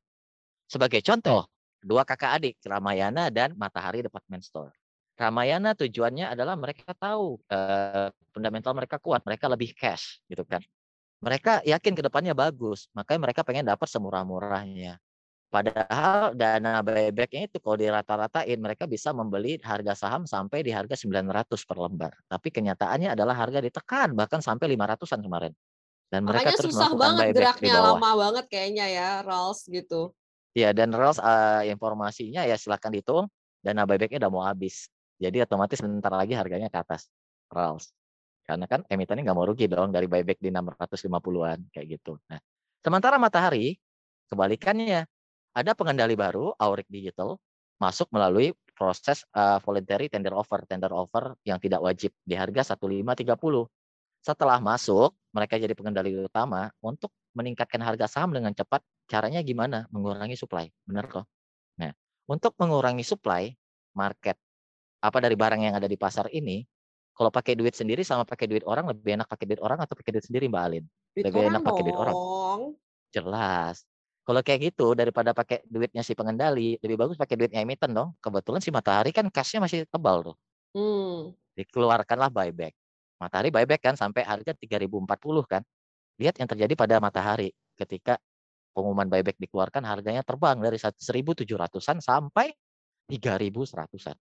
Sebagai 0.69 1.01
contoh, 1.01 1.49
dua 1.81 2.05
kakak 2.05 2.37
adik, 2.37 2.55
Ramayana 2.61 3.33
dan 3.33 3.57
Matahari 3.57 4.05
Department 4.05 4.45
Store. 4.45 4.69
Ramayana 5.17 5.73
tujuannya 5.73 6.29
adalah 6.29 6.53
mereka 6.53 6.93
tahu 6.93 7.41
eh, 7.49 8.13
fundamental 8.29 8.77
mereka 8.77 9.01
kuat, 9.01 9.25
mereka 9.25 9.49
lebih 9.49 9.73
cash 9.73 10.21
gitu 10.29 10.45
kan. 10.45 10.61
Mereka 11.25 11.65
yakin 11.65 11.93
ke 11.97 12.03
depannya 12.05 12.37
bagus, 12.37 12.85
makanya 12.93 13.31
mereka 13.31 13.41
pengen 13.41 13.65
dapat 13.65 13.89
semurah-murahnya. 13.89 15.01
Padahal 15.55 16.35
dana 16.35 16.83
buyback-nya 16.83 17.47
itu 17.47 17.63
kalau 17.63 17.79
dirata-ratain 17.79 18.59
mereka 18.59 18.83
bisa 18.91 19.15
membeli 19.15 19.55
harga 19.63 19.95
saham 19.95 20.27
sampai 20.27 20.67
di 20.67 20.75
harga 20.75 20.99
900 20.99 21.47
per 21.63 21.77
lembar. 21.79 22.11
Tapi 22.27 22.51
kenyataannya 22.51 23.15
adalah 23.15 23.39
harga 23.39 23.63
ditekan 23.63 24.19
bahkan 24.19 24.43
sampai 24.43 24.75
500-an 24.75 25.23
kemarin. 25.23 25.55
Dan 26.11 26.27
mereka 26.27 26.51
Makanya 26.51 26.59
terus 26.59 26.75
susah 26.75 26.91
banget 26.91 27.25
geraknya 27.39 27.75
lama 27.79 28.11
banget 28.19 28.45
kayaknya 28.51 28.85
ya 28.91 29.09
Rolls 29.23 29.63
gitu. 29.71 30.11
Iya 30.59 30.75
dan 30.75 30.91
Rolls 30.91 31.23
uh, 31.23 31.63
informasinya 31.63 32.43
ya 32.43 32.59
silahkan 32.59 32.91
dihitung 32.91 33.31
dana 33.63 33.87
buyback-nya 33.87 34.27
udah 34.27 34.31
mau 34.35 34.43
habis. 34.43 34.91
Jadi 35.23 35.39
otomatis 35.39 35.79
sebentar 35.79 36.11
lagi 36.11 36.35
harganya 36.35 36.67
ke 36.67 36.83
atas 36.83 37.07
Rolls. 37.47 37.95
Karena 38.43 38.67
kan 38.67 38.83
emitennya 38.91 39.31
nggak 39.31 39.37
mau 39.39 39.47
rugi 39.47 39.71
dong 39.71 39.95
dari 39.95 40.11
buyback 40.11 40.35
di 40.35 40.51
650-an 40.51 41.71
kayak 41.71 41.95
gitu. 41.95 42.19
Nah, 42.27 42.43
sementara 42.83 43.15
Matahari 43.15 43.79
kebalikannya 44.27 45.14
ada 45.55 45.71
pengendali 45.71 46.19
baru, 46.19 46.51
Aurik 46.59 46.91
Digital, 46.91 47.39
masuk 47.79 48.11
melalui 48.11 48.51
proses 48.75 49.23
uh, 49.31 49.57
voluntary 49.63 50.11
tender 50.11 50.35
offer, 50.35 50.67
tender 50.67 50.91
offer 50.91 51.39
yang 51.47 51.55
tidak 51.63 51.79
wajib 51.79 52.11
di 52.27 52.35
harga 52.35 52.75
1530. 52.75 53.63
Setelah 54.19 54.59
masuk, 54.59 55.15
mereka 55.31 55.55
jadi 55.55 55.71
pengendali 55.71 56.11
utama 56.19 56.67
untuk 56.83 57.13
meningkatkan 57.31 57.79
harga 57.79 58.11
saham 58.11 58.35
dengan 58.35 58.51
cepat. 58.51 58.83
Caranya 59.07 59.39
gimana? 59.39 59.87
Mengurangi 59.95 60.35
supply. 60.35 60.67
Benar 60.83 61.07
kok. 61.07 61.25
Nah, 61.79 61.95
untuk 62.27 62.51
mengurangi 62.59 63.05
supply 63.05 63.53
market 63.95 64.35
apa 64.99 65.17
dari 65.21 65.37
barang 65.37 65.61
yang 65.61 65.75
ada 65.77 65.85
di 65.85 65.95
pasar 65.95 66.27
ini, 66.33 66.65
kalau 67.15 67.31
pakai 67.31 67.55
duit 67.55 67.77
sendiri 67.77 68.03
sama 68.03 68.27
pakai 68.27 68.49
duit 68.49 68.65
orang 68.67 68.91
lebih 68.91 69.15
enak 69.15 69.29
pakai 69.29 69.45
duit 69.47 69.61
orang 69.63 69.79
atau 69.79 69.95
pakai 69.95 70.19
duit 70.19 70.25
sendiri 70.25 70.51
Mbak 70.51 70.63
Alin? 70.67 70.83
Duit 71.15 71.23
lebih 71.31 71.47
enak 71.47 71.61
pakai 71.63 71.83
duit 71.85 71.95
orang. 71.95 72.15
Jelas. 73.15 73.85
Kalau 74.25 74.41
kayak 74.41 74.73
gitu 74.73 74.97
daripada 74.97 75.37
pakai 75.37 75.61
duitnya 75.69 76.01
si 76.01 76.17
pengendali, 76.17 76.81
lebih 76.81 76.97
bagus 76.97 77.13
pakai 77.13 77.37
duitnya 77.37 77.61
emiten 77.61 77.93
dong. 77.93 78.17
Kebetulan 78.17 78.57
si 78.57 78.73
Matahari 78.73 79.13
kan 79.13 79.29
cashnya 79.29 79.61
masih 79.61 79.85
tebal 79.85 80.25
tuh. 80.25 80.35
Hmm. 80.73 81.37
Dikeluarkanlah 81.53 82.33
buyback. 82.33 82.73
Matahari 83.21 83.53
buyback 83.53 83.85
kan 83.85 83.93
sampai 83.93 84.25
harga 84.25 84.57
3040 84.57 85.45
kan. 85.45 85.61
Lihat 86.17 86.41
yang 86.41 86.49
terjadi 86.49 86.73
pada 86.73 86.97
Matahari 86.97 87.53
ketika 87.77 88.17
pengumuman 88.73 89.05
buyback 89.05 89.37
dikeluarkan 89.37 89.85
harganya 89.85 90.25
terbang 90.25 90.57
dari 90.57 90.81
1700-an 90.81 92.01
sampai 92.01 92.49
3100-an. 93.05 94.17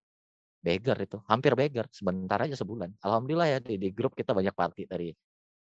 Beggar 0.64 0.96
itu, 1.00 1.20
hampir 1.28 1.52
beggar 1.56 1.88
sebentar 1.92 2.40
aja 2.40 2.56
sebulan. 2.56 2.92
Alhamdulillah 3.00 3.48
ya 3.56 3.58
di, 3.60 3.76
di 3.76 3.88
grup 3.92 4.16
kita 4.16 4.32
banyak 4.32 4.52
party 4.52 4.88
dari 4.88 5.12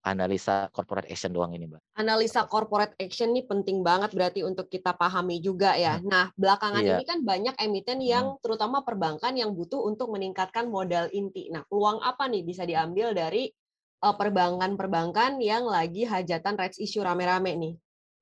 analisa 0.06 0.70
corporate 0.70 1.10
action 1.10 1.34
doang 1.34 1.50
ini, 1.58 1.66
Mbak. 1.66 1.82
Analisa 1.98 2.46
corporate 2.46 2.94
action 3.02 3.34
ini 3.34 3.42
penting 3.42 3.82
banget 3.82 4.14
berarti 4.14 4.46
untuk 4.46 4.70
kita 4.70 4.94
pahami 4.94 5.42
juga 5.42 5.74
ya. 5.74 5.98
Hmm. 5.98 6.06
Nah, 6.06 6.26
belakangan 6.38 6.86
iya. 6.86 6.94
ini 6.94 7.04
kan 7.04 7.26
banyak 7.26 7.58
emiten 7.58 7.98
yang 7.98 8.38
hmm. 8.38 8.40
terutama 8.40 8.86
perbankan 8.86 9.34
yang 9.34 9.50
butuh 9.50 9.82
untuk 9.82 10.14
meningkatkan 10.14 10.70
modal 10.70 11.10
inti. 11.10 11.50
Nah, 11.50 11.66
peluang 11.66 11.98
apa 12.06 12.30
nih 12.30 12.46
bisa 12.46 12.62
diambil 12.62 13.10
dari 13.10 13.50
uh, 14.06 14.14
perbankan-perbankan 14.14 15.42
yang 15.42 15.66
lagi 15.66 16.06
hajatan 16.06 16.54
rights 16.54 16.78
issue 16.78 17.02
rame-rame 17.02 17.58
nih? 17.58 17.74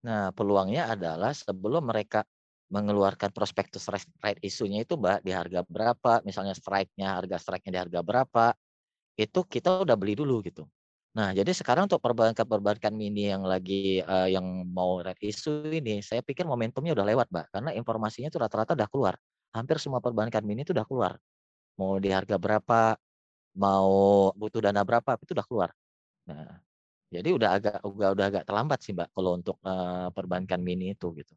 Nah, 0.08 0.32
peluangnya 0.32 0.88
adalah 0.88 1.36
sebelum 1.36 1.84
mereka 1.84 2.24
mengeluarkan 2.72 3.28
prospektus 3.30 3.86
right 3.92 4.40
isunya 4.40 4.82
itu 4.82 4.96
Mbak 4.96 5.20
di 5.20 5.30
harga 5.36 5.60
berapa, 5.68 6.24
misalnya 6.24 6.56
strike-nya, 6.56 7.20
harga 7.20 7.36
strike-nya 7.36 7.70
di 7.70 7.80
harga 7.86 8.00
berapa, 8.00 8.44
itu 9.14 9.40
kita 9.46 9.84
udah 9.84 9.94
beli 9.94 10.18
dulu 10.18 10.42
gitu. 10.42 10.66
Nah, 11.14 11.30
jadi 11.30 11.46
sekarang 11.54 11.86
untuk 11.86 12.02
perbankan-perbankan 12.02 12.90
mini 12.90 13.30
yang 13.30 13.46
lagi 13.46 14.02
uh, 14.02 14.26
yang 14.26 14.66
mau 14.66 14.98
red 14.98 15.14
ini, 15.22 16.02
saya 16.02 16.26
pikir 16.26 16.42
momentumnya 16.42 16.90
udah 16.90 17.06
lewat, 17.06 17.26
Mbak. 17.30 17.46
Karena 17.54 17.70
informasinya 17.70 18.28
itu 18.34 18.38
rata-rata 18.42 18.74
udah 18.74 18.88
keluar. 18.90 19.14
Hampir 19.54 19.78
semua 19.78 20.02
perbankan 20.02 20.42
mini 20.42 20.66
itu 20.66 20.74
udah 20.74 20.82
keluar. 20.82 21.14
Mau 21.78 22.02
di 22.02 22.10
harga 22.10 22.34
berapa, 22.34 22.98
mau 23.58 23.90
butuh 24.34 24.60
dana 24.66 24.82
berapa, 24.82 25.14
itu 25.22 25.32
udah 25.38 25.46
keluar. 25.46 25.70
Nah, 26.26 26.58
jadi 27.14 27.30
udah 27.30 27.50
agak 27.62 27.76
udah, 27.86 28.08
udah 28.18 28.26
agak 28.34 28.44
terlambat 28.48 28.78
sih, 28.82 28.92
Mbak, 28.96 29.08
kalau 29.14 29.30
untuk 29.38 29.56
uh, 29.62 30.10
perbankan 30.10 30.58
mini 30.66 30.98
itu 30.98 31.14
gitu. 31.14 31.34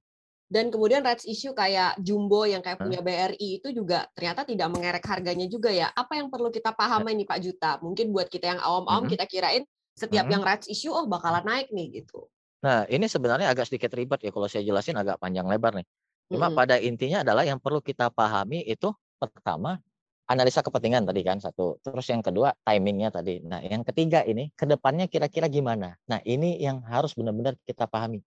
Dan 0.48 0.72
kemudian 0.72 1.04
rights 1.04 1.28
issue 1.28 1.52
kayak 1.52 2.00
Jumbo 2.00 2.48
yang 2.48 2.64
kayak 2.64 2.80
punya 2.80 3.04
BRI 3.04 3.60
itu 3.60 3.68
juga 3.76 4.08
ternyata 4.16 4.48
tidak 4.48 4.72
mengerek 4.72 5.04
harganya 5.04 5.44
juga 5.52 5.68
ya. 5.68 5.92
Apa 5.92 6.16
yang 6.16 6.32
perlu 6.32 6.48
kita 6.48 6.72
pahami 6.72 7.20
nih 7.20 7.28
Pak 7.28 7.40
Juta? 7.44 7.72
Mungkin 7.84 8.16
buat 8.16 8.32
kita 8.32 8.56
yang 8.56 8.62
awam-awam 8.64 9.04
mm 9.04 9.12
-hmm. 9.12 9.14
kita 9.20 9.26
kirain 9.28 9.64
setiap 9.92 10.24
mm 10.24 10.32
-hmm. 10.32 10.34
yang 10.40 10.44
rights 10.48 10.68
issue 10.72 10.96
oh 10.96 11.04
bakalan 11.04 11.44
naik 11.44 11.68
nih 11.76 12.00
gitu. 12.00 12.32
Nah, 12.64 12.88
ini 12.88 13.12
sebenarnya 13.12 13.52
agak 13.52 13.68
sedikit 13.68 13.92
ribet 13.92 14.24
ya 14.24 14.32
kalau 14.32 14.48
saya 14.48 14.64
jelasin 14.64 14.96
agak 14.96 15.20
panjang 15.20 15.46
lebar 15.52 15.76
nih. 15.76 15.88
Cuma 16.32 16.48
mm 16.48 16.56
-hmm. 16.56 16.60
pada 16.64 16.76
intinya 16.80 17.28
adalah 17.28 17.44
yang 17.44 17.60
perlu 17.60 17.84
kita 17.84 18.08
pahami 18.08 18.64
itu 18.64 18.96
pertama 19.20 19.84
analisa 20.32 20.64
kepentingan 20.64 21.08
tadi 21.08 21.22
kan 21.28 21.44
satu. 21.44 21.80
Terus 21.84 22.08
yang 22.08 22.24
kedua 22.24 22.56
timingnya 22.64 23.12
tadi. 23.12 23.44
Nah, 23.44 23.64
yang 23.64 23.84
ketiga 23.84 24.24
ini 24.24 24.52
ke 24.56 24.64
depannya 24.64 25.12
kira-kira 25.12 25.52
gimana? 25.52 25.96
Nah, 26.08 26.24
ini 26.24 26.56
yang 26.60 26.84
harus 26.88 27.16
benar-benar 27.16 27.60
kita 27.68 27.84
pahami. 27.84 28.24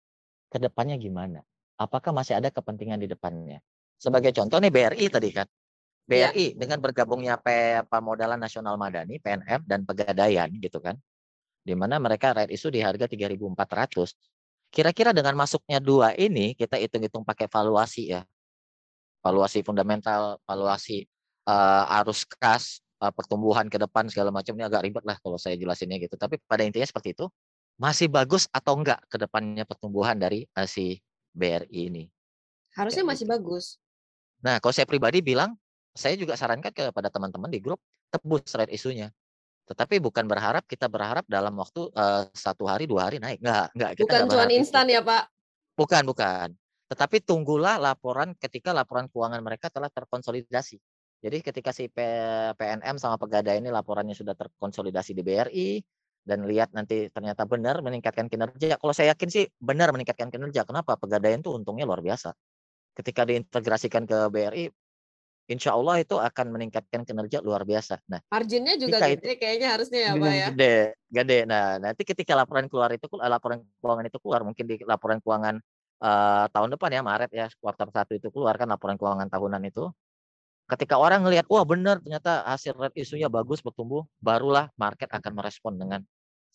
Ke 0.50 0.58
depannya 0.62 0.98
gimana? 0.98 1.46
Apakah 1.78 2.10
masih 2.10 2.36
ada 2.36 2.50
kepentingan 2.50 2.98
di 2.98 3.08
depannya. 3.08 3.62
Sebagai 3.98 4.34
contoh 4.34 4.58
nih 4.58 4.70
BRI 4.70 5.06
tadi 5.10 5.30
kan. 5.30 5.46
BRI 6.08 6.54
ya. 6.54 6.56
dengan 6.56 6.78
bergabungnya 6.82 7.38
Pemodalan 7.86 8.40
Nasional 8.40 8.74
Madani, 8.74 9.22
PNM 9.22 9.64
dan 9.64 9.86
Pegadaian 9.86 10.50
gitu 10.58 10.82
kan. 10.82 10.98
Di 11.62 11.76
mana 11.78 12.00
mereka 12.00 12.32
right 12.32 12.50
isu 12.50 12.72
di 12.72 12.80
harga 12.80 13.06
3.400. 13.06 14.16
Kira-kira 14.68 15.16
dengan 15.16 15.36
masuknya 15.36 15.80
dua 15.80 16.12
ini 16.16 16.52
kita 16.52 16.76
hitung-hitung 16.76 17.24
pakai 17.24 17.48
valuasi 17.48 18.12
ya. 18.12 18.22
Valuasi 19.20 19.60
fundamental, 19.64 20.40
valuasi 20.48 21.04
uh, 21.48 21.98
arus 22.00 22.24
kas, 22.24 22.80
uh, 23.00 23.12
pertumbuhan 23.12 23.66
ke 23.68 23.76
depan 23.76 24.06
segala 24.08 24.32
macam 24.32 24.54
ini 24.56 24.64
agak 24.64 24.84
ribet 24.84 25.04
lah 25.04 25.16
kalau 25.20 25.36
saya 25.36 25.56
jelasinnya 25.56 26.00
gitu. 26.00 26.16
Tapi 26.16 26.40
pada 26.44 26.64
intinya 26.64 26.86
seperti 26.88 27.16
itu. 27.16 27.28
Masih 27.78 28.10
bagus 28.10 28.50
atau 28.50 28.74
enggak 28.74 28.98
ke 29.06 29.22
depannya 29.22 29.62
pertumbuhan 29.62 30.18
dari 30.18 30.42
uh, 30.58 30.66
si 30.66 30.98
BRI 31.38 31.80
ini. 31.88 32.04
Harusnya 32.74 33.06
masih 33.06 33.24
gitu. 33.24 33.34
bagus. 33.38 33.78
Nah, 34.42 34.58
kalau 34.58 34.74
saya 34.74 34.86
pribadi 34.86 35.22
bilang, 35.22 35.54
saya 35.94 36.14
juga 36.14 36.34
sarankan 36.34 36.70
kepada 36.70 37.10
teman-teman 37.10 37.50
di 37.50 37.58
grup 37.62 37.78
tebus 38.10 38.50
rate 38.54 38.74
isunya. 38.74 39.10
Tetapi 39.68 40.00
bukan 40.00 40.24
berharap 40.24 40.64
kita 40.64 40.88
berharap 40.88 41.28
dalam 41.28 41.52
waktu 41.60 41.92
uh, 41.92 42.24
satu 42.32 42.64
hari 42.64 42.88
dua 42.88 43.10
hari 43.10 43.20
naik. 43.20 43.42
Enggak, 43.44 43.66
enggak. 43.76 43.90
Kita 44.00 44.04
bukan 44.04 44.22
cuma 44.32 44.44
instan 44.48 44.86
ya 44.88 45.00
Pak. 45.04 45.22
Bukan, 45.76 46.02
bukan. 46.08 46.48
Tetapi 46.88 47.20
tunggulah 47.20 47.76
laporan 47.76 48.32
ketika 48.40 48.72
laporan 48.72 49.12
keuangan 49.12 49.44
mereka 49.44 49.68
telah 49.68 49.92
terkonsolidasi. 49.92 50.80
Jadi 51.18 51.42
ketika 51.42 51.74
si 51.74 51.90
PNM 51.90 52.96
sama 52.96 53.18
Pegadaian 53.20 53.60
ini 53.60 53.74
laporannya 53.74 54.14
sudah 54.14 54.38
terkonsolidasi 54.38 55.12
di 55.12 55.22
BRI, 55.26 55.68
dan 56.28 56.44
lihat 56.44 56.76
nanti 56.76 57.08
ternyata 57.08 57.48
benar 57.48 57.80
meningkatkan 57.80 58.28
kinerja. 58.28 58.76
Kalau 58.76 58.92
saya 58.92 59.16
yakin 59.16 59.28
sih 59.32 59.44
benar 59.56 59.88
meningkatkan 59.96 60.28
kinerja. 60.28 60.68
Kenapa? 60.68 61.00
Pegadaian 61.00 61.40
tuh 61.40 61.56
untungnya 61.56 61.88
luar 61.88 62.04
biasa. 62.04 62.36
Ketika 62.92 63.24
diintegrasikan 63.24 64.04
ke 64.04 64.28
BRI, 64.28 64.68
insya 65.48 65.72
Allah 65.72 66.04
itu 66.04 66.20
akan 66.20 66.46
meningkatkan 66.52 67.08
kinerja 67.08 67.40
luar 67.40 67.64
biasa. 67.64 68.04
Nah, 68.12 68.20
marginnya 68.28 68.76
juga 68.76 69.00
gede 69.00 69.16
itu, 69.16 69.40
kayaknya 69.40 69.68
harusnya 69.72 69.98
ya 70.04 70.12
Pak 70.12 70.32
ya. 70.36 70.46
Gede, 70.52 70.76
gede. 71.08 71.38
Nah, 71.48 71.80
nanti 71.80 72.02
ketika 72.04 72.36
laporan 72.36 72.68
keluar 72.68 72.92
itu 72.92 73.08
laporan 73.16 73.64
keuangan 73.80 74.04
itu 74.04 74.18
keluar, 74.20 74.44
mungkin 74.44 74.64
di 74.68 74.76
laporan 74.84 75.18
keuangan 75.24 75.56
uh, 76.04 76.46
tahun 76.52 76.68
depan 76.76 76.90
ya 76.92 77.00
Maret 77.00 77.30
ya 77.32 77.46
kuartal 77.58 77.88
satu 77.88 78.12
itu 78.12 78.28
keluar 78.28 78.60
kan 78.60 78.68
laporan 78.68 79.00
keuangan 79.00 79.32
tahunan 79.32 79.64
itu. 79.64 79.88
Ketika 80.68 81.00
orang 81.00 81.24
ngelihat, 81.24 81.48
wah 81.48 81.64
benar 81.64 81.96
ternyata 82.04 82.44
hasil 82.44 82.76
red 82.76 82.92
isunya 82.92 83.32
bagus 83.32 83.64
bertumbuh, 83.64 84.04
barulah 84.20 84.68
market 84.76 85.08
akan 85.08 85.32
merespon 85.40 85.80
dengan 85.80 86.04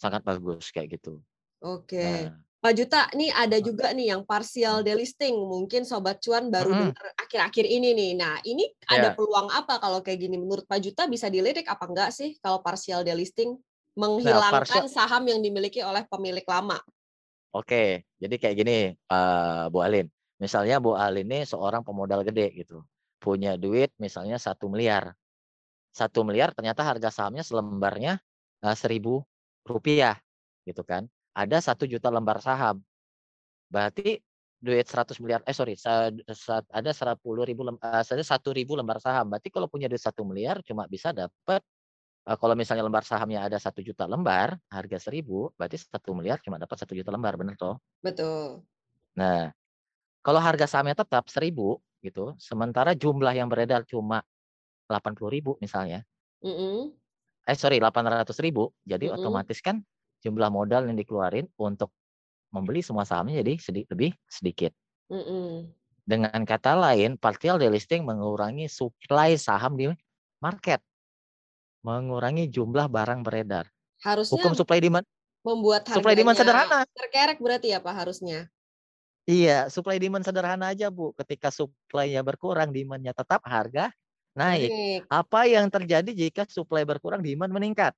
sangat 0.03 0.19
bagus 0.27 0.67
kayak 0.75 1.00
gitu. 1.00 1.24
Oke. 1.63 2.27
Nah, 2.27 2.43
Pak 2.60 2.74
Juta, 2.75 3.07
nih 3.15 3.31
ada 3.31 3.60
juga 3.60 3.91
nih 3.91 4.15
yang 4.15 4.24
partial 4.27 4.83
delisting. 4.83 5.36
Mungkin 5.36 5.83
Sobat 5.88 6.19
Cuan 6.19 6.48
baru 6.51 6.72
Mm-mm. 6.72 6.91
dengar 6.91 7.07
akhir-akhir 7.19 7.65
ini 7.67 7.95
nih. 7.95 8.12
Nah, 8.19 8.39
ini 8.43 8.67
ada 8.88 9.12
Iya. 9.12 9.15
peluang 9.15 9.48
apa 9.51 9.79
kalau 9.79 10.00
kayak 10.00 10.19
gini? 10.27 10.36
Menurut 10.39 10.67
Pak 10.67 10.79
Juta 10.79 11.07
bisa 11.07 11.27
dilirik 11.27 11.67
apa 11.67 11.88
enggak 11.88 12.12
sih 12.12 12.36
kalau 12.43 12.60
partial 12.60 13.03
delisting? 13.03 13.55
Menghilangkan 14.00 14.63
partial- 14.63 14.91
saham 14.91 15.24
yang 15.27 15.39
dimiliki 15.43 15.83
oleh 15.83 16.03
pemilik 16.07 16.43
lama. 16.48 16.79
Oke, 17.53 18.07
jadi 18.17 18.36
kayak 18.41 18.55
gini, 18.57 18.77
eh, 18.95 19.63
Bu 19.69 19.83
Alin. 19.86 20.07
Misalnya 20.41 20.81
Bu 20.81 20.98
Alin 20.98 21.29
ini 21.29 21.45
seorang 21.45 21.86
pemodal 21.86 22.25
gede 22.25 22.50
gitu, 22.57 22.81
punya 23.22 23.53
duit 23.60 23.93
misalnya 24.01 24.41
satu 24.41 24.65
miliar, 24.72 25.13
satu 25.93 26.25
miliar 26.25 26.51
ternyata 26.57 26.81
harga 26.81 27.13
sahamnya 27.13 27.45
selembarnya 27.45 28.17
eh, 28.65 28.75
seribu 28.79 29.22
rupiah, 29.67 30.20
gitu 30.67 30.84
kan? 30.84 31.08
Ada 31.34 31.74
satu 31.74 31.89
juta 31.89 32.13
lembar 32.13 32.39
saham, 32.43 32.84
berarti 33.72 34.22
duit 34.63 34.88
100 34.88 35.20
miliar, 35.20 35.43
eh 35.43 35.51
sorry, 35.51 35.75
ada 36.72 36.91
10 36.96 37.43
ribu, 37.43 37.67
eh, 37.67 38.03
ada 38.03 38.24
satu 38.24 38.55
ribu 38.55 38.79
lembar 38.79 39.03
saham. 39.03 39.27
Berarti 39.27 39.51
kalau 39.51 39.67
punya 39.67 39.91
duit 39.91 40.00
satu 40.00 40.24
miliar 40.24 40.63
cuma 40.63 40.88
bisa 40.88 41.12
dapat 41.12 41.60
eh, 42.24 42.38
kalau 42.39 42.55
misalnya 42.55 42.88
lembar 42.88 43.03
sahamnya 43.03 43.43
ada 43.43 43.60
satu 43.60 43.84
juta 43.84 44.08
lembar, 44.08 44.55
harga 44.72 45.10
seribu, 45.10 45.51
berarti 45.60 45.84
satu 45.84 46.15
miliar 46.15 46.39
cuma 46.39 46.55
dapat 46.55 46.79
satu 46.79 46.96
juta 46.96 47.12
lembar, 47.12 47.36
bener 47.36 47.60
toh? 47.60 47.75
Betul. 48.00 48.63
Nah, 49.20 49.51
kalau 50.24 50.39
harga 50.39 50.63
sahamnya 50.63 51.03
tetap 51.03 51.27
1000 51.27 51.75
gitu, 52.00 52.32
sementara 52.39 52.96
jumlah 52.96 53.36
yang 53.36 53.51
beredar 53.51 53.84
cuma 53.84 54.24
80.000 54.88 55.60
misalnya. 55.60 56.08
Mm-mm. 56.39 56.96
Eh 57.43 57.59
sorry 57.59 57.83
800.000, 57.83 58.71
jadi 58.88 59.12
Mm-mm. 59.12 59.19
otomatis 59.19 59.59
kan 59.59 59.83
jumlah 60.23 60.47
modal 60.47 60.88
yang 60.88 60.95
dikeluarin 60.95 61.51
untuk 61.59 61.91
membeli 62.55 62.79
semua 62.79 63.03
sahamnya 63.03 63.43
jadi 63.43 63.59
sedi- 63.59 63.88
lebih 63.91 64.15
sedikit. 64.31 64.71
Mm-mm. 65.12 65.67
Dengan 66.07 66.39
kata 66.47 66.75
lain, 66.79 67.19
partial 67.19 67.59
delisting 67.59 68.07
mengurangi 68.07 68.71
supply 68.71 69.35
saham 69.35 69.75
di 69.75 69.91
market. 70.39 70.79
Mengurangi 71.83 72.47
jumlah 72.47 72.88
barang 72.88 73.27
beredar. 73.27 73.67
Harusnya 74.00 74.39
Hukum 74.39 74.55
supply 74.55 74.79
demand 74.79 75.03
membuat 75.43 75.83
supply 75.91 76.15
demand 76.15 76.39
sederhana. 76.39 76.88
terkerek 76.95 77.43
berarti 77.43 77.75
ya 77.75 77.83
Pak 77.83 77.95
harusnya. 77.95 78.47
Iya, 79.23 79.71
supply 79.71 80.00
demand 80.00 80.23
sederhana 80.23 80.71
aja, 80.71 80.91
Bu. 80.91 81.15
Ketika 81.15 81.47
supply-nya 81.47 82.23
berkurang, 82.23 82.75
demand-nya 82.75 83.15
tetap, 83.15 83.39
harga 83.47 83.91
naik. 84.38 84.70
Naik. 84.70 85.02
Apa 85.10 85.46
yang 85.50 85.66
terjadi 85.70 86.12
jika 86.12 86.44
supply 86.50 86.84
berkurang, 86.86 87.22
demand 87.22 87.54
meningkat? 87.54 87.94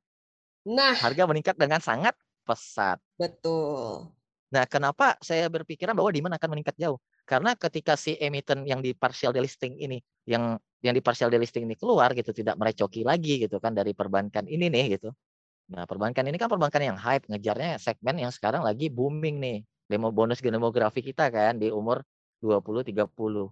Nah, 0.66 0.98
Harga 0.98 1.30
meningkat 1.30 1.56
dengan 1.56 1.80
sangat 1.80 2.18
pesat. 2.46 2.98
betul. 3.18 4.10
Nah, 4.54 4.64
kenapa 4.70 5.18
saya 5.20 5.50
berpikiran 5.50 5.98
bahwa 5.98 6.14
demand 6.14 6.38
akan 6.38 6.50
meningkat 6.58 6.76
jauh? 6.78 7.02
Karena 7.26 7.58
ketika 7.58 7.98
si 7.98 8.14
emiten 8.22 8.64
yang 8.70 8.80
di 8.80 8.94
partial 8.94 9.34
delisting 9.34 9.76
ini, 9.82 9.98
yang 10.30 10.62
yang 10.86 10.94
di 10.94 11.02
partial 11.02 11.34
delisting 11.34 11.66
ini 11.66 11.74
keluar 11.74 12.14
gitu, 12.14 12.30
tidak 12.30 12.56
merecoki 12.62 13.02
lagi 13.02 13.42
gitu 13.42 13.58
kan 13.58 13.74
dari 13.74 13.98
perbankan 13.98 14.46
ini 14.46 14.70
nih 14.70 15.02
gitu. 15.02 15.10
Nah, 15.74 15.90
perbankan 15.90 16.30
ini 16.30 16.38
kan 16.38 16.46
perbankan 16.46 16.82
yang 16.94 16.98
hype, 16.98 17.26
ngejarnya 17.26 17.82
segmen 17.82 18.22
yang 18.22 18.30
sekarang 18.30 18.62
lagi 18.62 18.94
booming 18.94 19.42
nih. 19.42 19.58
Demo 19.90 20.14
bonus 20.14 20.42
demografi 20.42 21.02
kita 21.02 21.34
kan 21.34 21.58
di 21.58 21.74
umur 21.74 22.06
20-30. 22.42 23.50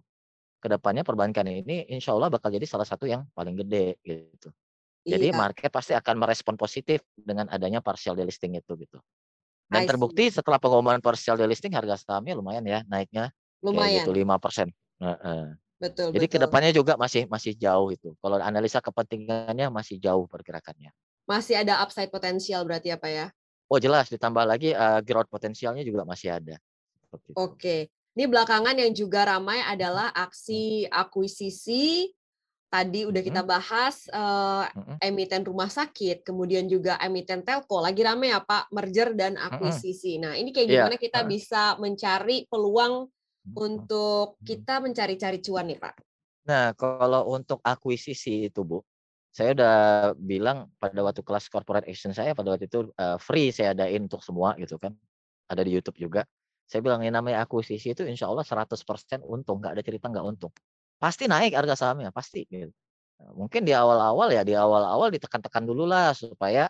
Ke 0.64 0.72
depannya 0.72 1.04
perbankan 1.04 1.44
ini 1.44 1.84
insya 1.92 2.16
Allah 2.16 2.32
bakal 2.32 2.48
jadi 2.48 2.64
salah 2.64 2.88
satu 2.88 3.04
yang 3.04 3.28
paling 3.36 3.60
gede 3.60 4.00
gitu. 4.08 4.48
Jadi 5.04 5.28
Iya. 5.28 5.36
market 5.36 5.68
pasti 5.68 5.92
akan 5.92 6.16
merespon 6.16 6.56
positif 6.56 7.04
dengan 7.20 7.52
adanya 7.52 7.84
partial 7.84 8.16
delisting 8.16 8.56
itu 8.56 8.72
gitu. 8.80 9.04
Dan 9.68 9.84
terbukti 9.84 10.32
setelah 10.32 10.64
pengumuman 10.64 11.04
partial 11.04 11.36
delisting 11.36 11.76
harga 11.76 12.00
sahamnya 12.00 12.40
lumayan 12.40 12.64
ya 12.64 12.80
naiknya 12.88 13.36
Lumayan. 13.60 13.92
kayak 13.92 14.08
gitu 14.08 14.12
5%. 14.16 14.72
Heeh. 15.04 15.60
Betul, 15.84 16.16
Jadi 16.16 16.26
betul. 16.32 16.32
ke 16.32 16.38
depannya 16.48 16.72
juga 16.72 16.94
masih 16.96 17.28
masih 17.28 17.60
jauh 17.60 17.92
itu. 17.92 18.16
Kalau 18.24 18.40
analisa 18.40 18.80
kepentingannya 18.80 19.68
masih 19.68 20.00
jauh 20.00 20.24
pergerakannya. 20.32 20.96
Masih 21.28 21.60
ada 21.60 21.84
upside 21.84 22.08
potensial 22.08 22.64
berarti 22.64 22.96
ya 22.96 22.98
Pak 23.00 23.12
ya? 23.12 23.28
Oh 23.68 23.84
jelas 23.84 24.08
ditambah 24.08 24.48
lagi 24.48 24.72
eh, 24.72 25.00
growth 25.04 25.28
potensialnya 25.28 25.84
juga 25.84 26.08
masih 26.08 26.40
ada. 26.40 26.56
Itu. 27.12 27.36
Ini 28.14 28.30
belakangan 28.30 28.78
yang 28.78 28.94
juga 28.94 29.26
ramai 29.26 29.58
adalah 29.66 30.14
aksi 30.14 30.86
akuisisi. 30.86 32.14
Tadi 32.70 33.06
udah 33.06 33.22
kita 33.22 33.46
bahas 33.46 34.10
eh, 34.10 34.66
Mm-mm. 34.74 34.98
emiten 34.98 35.46
rumah 35.46 35.70
sakit, 35.70 36.26
kemudian 36.26 36.66
juga 36.66 36.98
emiten 36.98 37.46
telco. 37.46 37.78
Lagi 37.78 38.02
ramai 38.02 38.34
ya 38.34 38.42
Pak, 38.42 38.74
merger 38.74 39.14
dan 39.14 39.38
akuisisi. 39.38 40.18
Nah, 40.18 40.34
ini 40.34 40.50
kayak 40.50 40.68
Iya, 40.70 40.76
gimana 40.82 40.98
kita 40.98 41.22
bisa 41.30 41.78
mencari 41.78 42.50
peluang 42.50 43.06
untuk 43.54 44.42
kita 44.42 44.82
mencari-cari 44.82 45.38
cuan 45.38 45.70
nih 45.70 45.78
Pak? 45.78 45.96
Nah, 46.50 46.74
kalau 46.74 47.30
untuk 47.30 47.62
akuisisi 47.62 48.50
itu, 48.50 48.62
Bu, 48.66 48.82
saya 49.34 49.54
udah 49.58 49.78
bilang 50.18 50.70
pada 50.78 51.02
waktu 51.02 51.22
kelas 51.26 51.50
corporate 51.50 51.90
action 51.90 52.14
saya 52.14 52.38
pada 52.38 52.54
waktu 52.54 52.70
itu 52.70 52.90
eh, 52.94 53.18
free 53.18 53.50
saya 53.50 53.74
adain 53.74 54.06
untuk 54.06 54.22
semua 54.22 54.58
gitu 54.58 54.82
kan. 54.82 54.94
Ada 55.50 55.62
di 55.66 55.78
YouTube 55.78 55.98
juga. 55.98 56.26
Saya 56.70 56.82
bilang 56.86 57.02
yang 57.06 57.16
namanya 57.16 57.44
akuisisi 57.46 57.94
itu 57.94 58.04
insya 58.08 58.26
Allah 58.32 58.46
100% 58.48 59.22
untung, 59.24 59.60
nggak 59.62 59.74
ada 59.80 59.84
cerita 59.86 60.06
nggak 60.10 60.26
untung. 60.26 60.54
Pasti 60.98 61.28
naik 61.28 61.54
harga 61.54 61.76
sahamnya, 61.76 62.10
pasti 62.16 62.48
gitu. 62.48 62.72
Nah, 63.20 63.32
mungkin 63.38 63.62
di 63.68 63.74
awal-awal 63.76 64.30
ya, 64.34 64.42
di 64.48 64.56
awal-awal 64.58 65.08
ditekan-tekan 65.14 65.64
dulu 65.68 65.84
lah 65.88 66.12
supaya 66.16 66.68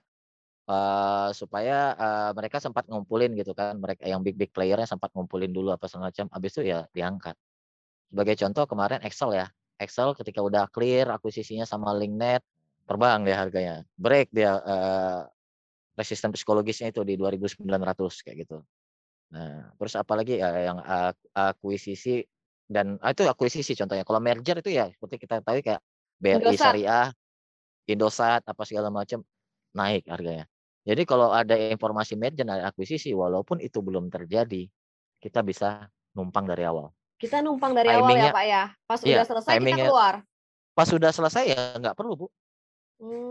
eh, 0.69 1.29
supaya 1.35 1.77
eh, 1.97 2.31
mereka 2.37 2.57
sempat 2.63 2.85
ngumpulin 2.91 3.31
gitu 3.39 3.53
kan. 3.57 3.77
Mereka 3.79 4.05
yang 4.09 4.21
big 4.25 4.35
big 4.39 4.51
playernya 4.55 4.87
sempat 4.89 5.09
ngumpulin 5.15 5.51
dulu 5.53 5.73
apa 5.75 5.85
segala 5.89 6.11
macam. 6.11 6.27
Habis 6.33 6.51
itu 6.59 6.61
ya 6.73 6.85
diangkat. 6.95 7.35
Sebagai 8.11 8.35
contoh 8.41 8.65
kemarin 8.69 8.99
Excel 9.05 9.31
ya. 9.35 9.47
Excel 9.81 10.13
ketika 10.17 10.39
udah 10.45 10.69
clear 10.71 11.09
akuisisinya 11.11 11.65
sama 11.67 11.91
Linknet, 11.97 12.45
terbang 12.87 13.25
dia 13.27 13.37
harganya. 13.41 13.75
Break 13.97 14.29
dia 14.33 14.51
eh, 14.63 15.21
resisten 15.97 16.33
psikologisnya 16.33 16.89
itu 16.93 17.01
di 17.05 17.15
2.900 17.17 18.25
kayak 18.25 18.37
gitu. 18.47 18.57
Nah, 19.33 19.73
terus 19.81 19.97
apalagi 19.97 20.37
ya 20.37 20.53
yang 20.61 20.77
ak- 20.77 21.29
akuisisi 21.33 22.21
dan 22.69 23.01
ah, 23.01 23.09
itu 23.09 23.25
akuisisi 23.25 23.73
contohnya. 23.73 24.05
Kalau 24.05 24.21
merger 24.21 24.61
itu 24.61 24.69
ya 24.69 24.85
seperti 24.93 25.25
kita 25.25 25.41
tahu 25.41 25.57
kayak 25.65 25.81
BRI 26.21 26.37
Indosat. 26.37 26.61
Syariah, 26.61 27.07
Indosat 27.89 28.41
apa 28.45 28.61
segala 28.63 28.93
macam 28.93 29.25
naik 29.73 30.05
harganya. 30.05 30.45
Jadi 30.85 31.01
kalau 31.09 31.33
ada 31.33 31.57
informasi 31.57 32.13
merger 32.13 32.45
dan 32.45 32.61
akuisisi 32.61 33.09
walaupun 33.17 33.57
itu 33.57 33.81
belum 33.81 34.13
terjadi, 34.13 34.69
kita 35.17 35.41
bisa 35.41 35.89
numpang 36.13 36.45
dari 36.45 36.69
awal. 36.69 36.93
Kita 37.17 37.41
numpang 37.41 37.73
dari 37.73 37.89
awal 37.89 38.19
ya 38.21 38.29
Pak 38.29 38.45
ya. 38.45 38.63
Pas 38.85 38.99
iya, 39.01 39.17
udah 39.17 39.25
selesai 39.25 39.55
kita 39.57 39.77
keluar. 39.81 40.13
Pas 40.77 40.87
sudah 40.89 41.09
selesai 41.09 41.43
ya 41.49 41.61
nggak 41.81 41.95
perlu 41.97 42.13
Bu, 42.13 42.27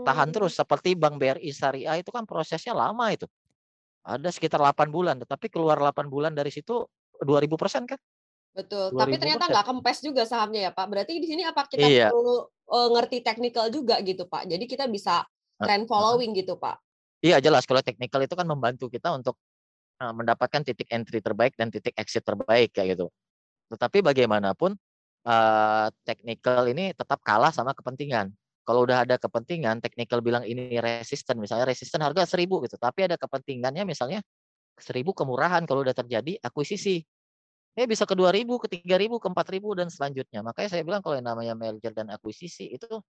tahan 0.03 0.27
Hmm, 0.31 0.35
terus 0.35 0.53
seperti 0.57 0.99
Bank 0.99 1.15
BRI 1.15 1.49
Syariah 1.53 1.95
itu 2.01 2.11
kan 2.11 2.27
prosesnya 2.27 2.75
lama 2.75 3.07
itu. 3.13 3.29
Ada 4.03 4.29
sekitar 4.35 4.59
8 4.59 4.91
bulan, 4.91 5.15
tetapi 5.23 5.47
keluar 5.47 5.79
8 5.79 6.11
bulan 6.11 6.35
dari 6.35 6.51
situ 6.51 6.83
2000% 7.23 7.87
kan? 7.87 7.99
Betul. 8.53 8.93
Tapi 8.93 9.15
2000%. 9.17 9.21
ternyata 9.23 9.43
nggak 9.49 9.65
kempes 9.65 9.97
juga 10.03 10.23
sahamnya 10.27 10.69
ya 10.69 10.71
Pak. 10.75 10.85
Berarti 10.91 11.17
di 11.17 11.27
sini 11.27 11.41
apa 11.47 11.65
kita 11.65 11.87
Iya. 11.87 12.07
perlu 12.13 12.45
eh, 12.47 12.89
ngerti 12.99 13.17
technical 13.25 13.65
juga 13.73 13.97
gitu 14.03 14.27
Pak. 14.27 14.45
Jadi 14.45 14.63
kita 14.67 14.85
bisa 14.91 15.25
trend 15.57 15.87
following 15.87 16.35
gitu 16.35 16.59
Pak. 16.59 16.77
Iya 17.23 17.39
jelas 17.39 17.63
kalau 17.63 17.79
technical 17.79 18.19
itu 18.19 18.35
kan 18.35 18.43
membantu 18.43 18.91
kita 18.91 19.15
untuk 19.15 19.39
uh, 20.03 20.11
mendapatkan 20.11 20.59
titik 20.59 20.91
entry 20.91 21.23
terbaik 21.23 21.55
dan 21.55 21.71
titik 21.71 21.95
exit 21.95 22.19
terbaik 22.27 22.75
kayak 22.75 22.99
gitu. 22.99 23.07
Tetapi 23.71 24.03
bagaimanapun 24.03 24.75
uh, 25.23 25.87
technical 26.03 26.67
ini 26.67 26.91
tetap 26.91 27.23
kalah 27.23 27.55
sama 27.55 27.71
kepentingan. 27.71 28.35
Kalau 28.63 28.87
udah 28.87 29.03
ada 29.03 29.15
kepentingan, 29.19 29.83
technical 29.83 30.23
bilang 30.23 30.43
ini 30.47 30.79
resisten, 30.79 31.35
misalnya 31.39 31.67
resisten 31.67 31.99
harga 31.99 32.23
1000 32.23 32.63
gitu, 32.63 32.79
tapi 32.79 33.05
ada 33.07 33.19
kepentingannya 33.19 33.83
misalnya 33.83 34.23
1000 34.79 35.11
kemurahan 35.11 35.63
kalau 35.67 35.83
udah 35.83 35.95
terjadi 35.95 36.39
akuisisi. 36.41 37.03
Eh 37.73 37.85
bisa 37.89 38.05
ke 38.05 38.13
2000, 38.13 38.61
ke 38.61 38.67
3000, 38.69 39.17
ke 39.17 39.27
4000 39.29 39.73
dan 39.73 39.89
selanjutnya. 39.89 40.45
Makanya 40.45 40.69
saya 40.77 40.83
bilang 40.85 41.01
kalau 41.01 41.17
yang 41.17 41.27
namanya 41.27 41.53
merger 41.57 41.91
dan 41.91 42.07
akuisisi 42.13 42.69
itu 42.69 43.01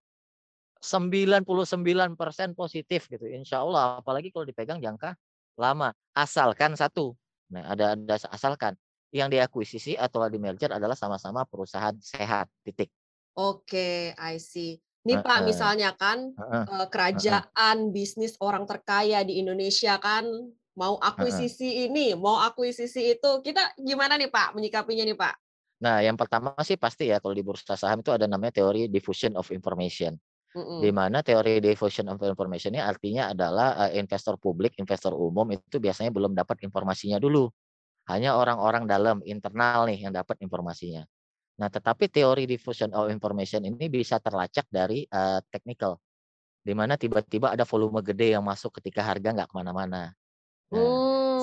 99% 0.84 2.52
positif 2.52 3.08
gitu. 3.08 3.24
Insya 3.24 3.64
Allah 3.64 4.04
apalagi 4.04 4.28
kalau 4.28 4.44
dipegang 4.44 4.80
jangka 4.84 5.16
lama. 5.56 5.96
Asalkan 6.12 6.76
satu. 6.76 7.16
Nah, 7.52 7.72
ada 7.72 7.96
ada 7.96 8.16
asalkan 8.28 8.76
yang 9.14 9.32
diakuisisi 9.32 9.96
atau 9.96 10.26
di 10.28 10.36
merger 10.36 10.74
adalah 10.74 10.98
sama-sama 10.98 11.48
perusahaan 11.48 11.94
sehat. 12.02 12.50
Titik. 12.66 12.92
Oke, 13.34 14.12
I 14.14 14.36
see. 14.36 14.83
Nih 15.04 15.20
Pak, 15.20 15.44
misalnya 15.44 15.92
kan 15.92 16.32
eh, 16.32 16.86
kerajaan 16.88 17.92
bisnis 17.92 18.40
orang 18.40 18.64
terkaya 18.64 19.20
di 19.20 19.36
Indonesia 19.36 20.00
kan 20.00 20.24
mau 20.74 20.98
akuisisi 20.98 21.86
ini, 21.86 22.16
mau 22.16 22.40
akuisisi 22.40 23.14
itu, 23.14 23.30
kita 23.44 23.76
gimana 23.78 24.18
nih 24.18 24.32
Pak 24.32 24.56
menyikapinya 24.58 25.04
nih 25.06 25.14
Pak? 25.14 25.34
Nah, 25.84 26.00
yang 26.00 26.16
pertama 26.16 26.56
sih 26.64 26.80
pasti 26.80 27.12
ya 27.12 27.20
kalau 27.20 27.36
di 27.36 27.44
bursa 27.44 27.76
saham 27.76 28.00
itu 28.00 28.10
ada 28.10 28.24
namanya 28.24 28.64
teori 28.64 28.88
diffusion 28.88 29.36
of 29.36 29.52
information. 29.52 30.16
Mm-mm. 30.54 30.80
Di 30.80 30.90
mana 30.94 31.20
teori 31.20 31.58
diffusion 31.58 32.06
of 32.08 32.22
information 32.22 32.78
ini 32.78 32.82
artinya 32.82 33.34
adalah 33.34 33.90
eh, 33.90 34.00
investor 34.00 34.38
publik, 34.38 34.78
investor 34.80 35.12
umum 35.12 35.50
itu 35.52 35.76
biasanya 35.82 36.14
belum 36.14 36.32
dapat 36.32 36.62
informasinya 36.64 37.20
dulu. 37.20 37.50
Hanya 38.08 38.36
orang-orang 38.38 38.88
dalam 38.88 39.20
internal 39.26 39.84
nih 39.90 40.08
yang 40.08 40.12
dapat 40.14 40.40
informasinya. 40.40 41.04
Nah, 41.54 41.70
tetapi 41.70 42.10
teori 42.10 42.50
diffusion 42.50 42.90
of 42.90 43.06
information 43.14 43.62
ini 43.62 43.86
bisa 43.86 44.18
terlacak 44.18 44.66
dari 44.66 45.06
uh, 45.06 45.38
technical, 45.54 46.02
di 46.66 46.74
mana 46.74 46.98
tiba-tiba 46.98 47.54
ada 47.54 47.62
volume 47.62 48.02
gede 48.02 48.34
yang 48.34 48.42
masuk 48.42 48.82
ketika 48.82 49.06
harga 49.06 49.30
nggak 49.30 49.48
ke 49.50 49.54
mana-mana. 49.54 50.10
Nah, 50.74 50.90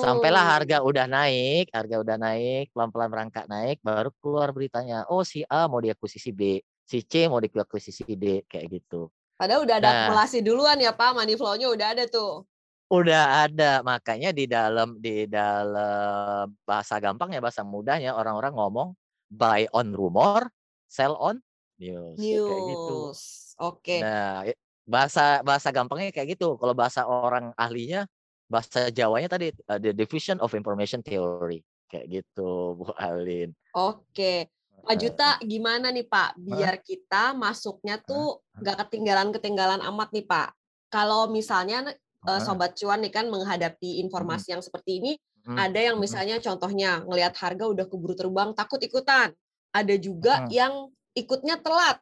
sampailah 0.04 0.44
Oh. 0.44 0.52
harga 0.52 0.76
udah 0.84 1.06
naik, 1.08 1.72
harga 1.72 1.96
udah 2.04 2.16
naik, 2.20 2.68
pelan-pelan 2.76 3.08
merangkak 3.08 3.48
naik, 3.48 3.80
baru 3.80 4.12
keluar 4.20 4.52
beritanya, 4.52 5.08
oh 5.08 5.24
si 5.24 5.40
A 5.48 5.64
mau 5.64 5.80
diakuisisi 5.80 6.28
B, 6.28 6.60
si 6.84 7.00
C 7.08 7.24
mau 7.32 7.40
diakuisisi 7.40 8.04
D, 8.12 8.44
kayak 8.44 8.68
gitu. 8.68 9.08
Padahal 9.40 9.64
udah 9.64 9.80
ada 9.80 9.88
Nah. 9.88 9.96
akumulasi 10.12 10.44
duluan 10.44 10.76
ya 10.76 10.92
Pak, 10.92 11.16
money 11.16 11.40
flow-nya 11.40 11.72
udah 11.72 11.88
ada 11.96 12.04
tuh. 12.04 12.44
Udah 12.92 13.48
ada, 13.48 13.80
makanya 13.80 14.36
di 14.36 14.44
dalam 14.44 15.00
di 15.00 15.24
dalam 15.24 16.52
bahasa 16.68 17.00
gampangnya, 17.00 17.40
bahasa 17.40 17.64
mudahnya 17.64 18.12
orang-orang 18.12 18.52
ngomong 18.52 18.92
buy 19.32 19.64
on 19.72 19.96
rumor, 19.96 20.52
sell 20.84 21.16
on 21.16 21.40
news, 21.80 22.20
ya 22.20 22.44
kayak 22.44 22.62
gitu. 22.68 22.96
News. 23.08 23.20
Oke. 23.56 23.96
Nah, 24.04 24.44
i- 24.44 24.58
bahasa 24.84 25.40
bahasa 25.40 25.72
gampangnya 25.72 26.12
kayak 26.12 26.36
gitu. 26.36 26.60
Kalau 26.60 26.76
bahasa 26.76 27.08
orang 27.08 27.56
ahlinya, 27.56 28.04
bahasa 28.46 28.92
Jawanya 28.92 29.32
tadi 29.32 29.48
uh, 29.72 29.80
the 29.80 29.96
diffusion 29.96 30.36
of 30.44 30.52
information 30.52 31.00
theory, 31.00 31.64
kayak 31.88 32.22
gitu, 32.22 32.76
Bu 32.76 32.92
Alin. 33.00 33.56
Oke. 33.72 34.52
Pak. 34.82 34.98
Juta, 34.98 35.38
gimana 35.46 35.94
nih 35.94 36.02
Pak, 36.10 36.34
biar 36.42 36.82
kita 36.82 37.38
masuknya 37.38 38.02
tuh 38.02 38.42
nggak 38.58 38.82
ketinggalan-ketinggalan 38.86 39.78
amat 39.94 40.10
nih 40.10 40.26
Pak. 40.26 40.58
Kalau 40.90 41.30
misalnya 41.30 41.86
eh. 41.86 42.42
Sobat 42.42 42.74
Cuan 42.74 42.98
nih 43.02 43.14
kan 43.14 43.30
menghadapi 43.30 44.02
informasi 44.02 44.54
yang 44.54 44.62
seperti 44.62 44.98
ini, 44.98 45.12
Mhm, 45.42 45.58
ada 45.58 45.80
yang 45.80 45.96
mhm. 45.98 46.02
misalnya 46.02 46.36
contohnya 46.38 47.02
ngelihat 47.06 47.34
harga 47.38 47.64
udah 47.66 47.86
keburu 47.90 48.14
terbang, 48.14 48.50
takut 48.54 48.78
ikutan. 48.82 49.34
Ada 49.72 49.94
juga 49.98 50.44
Mhm. 50.44 50.52
yang 50.52 50.74
ikutnya 51.16 51.58
telat. 51.60 51.98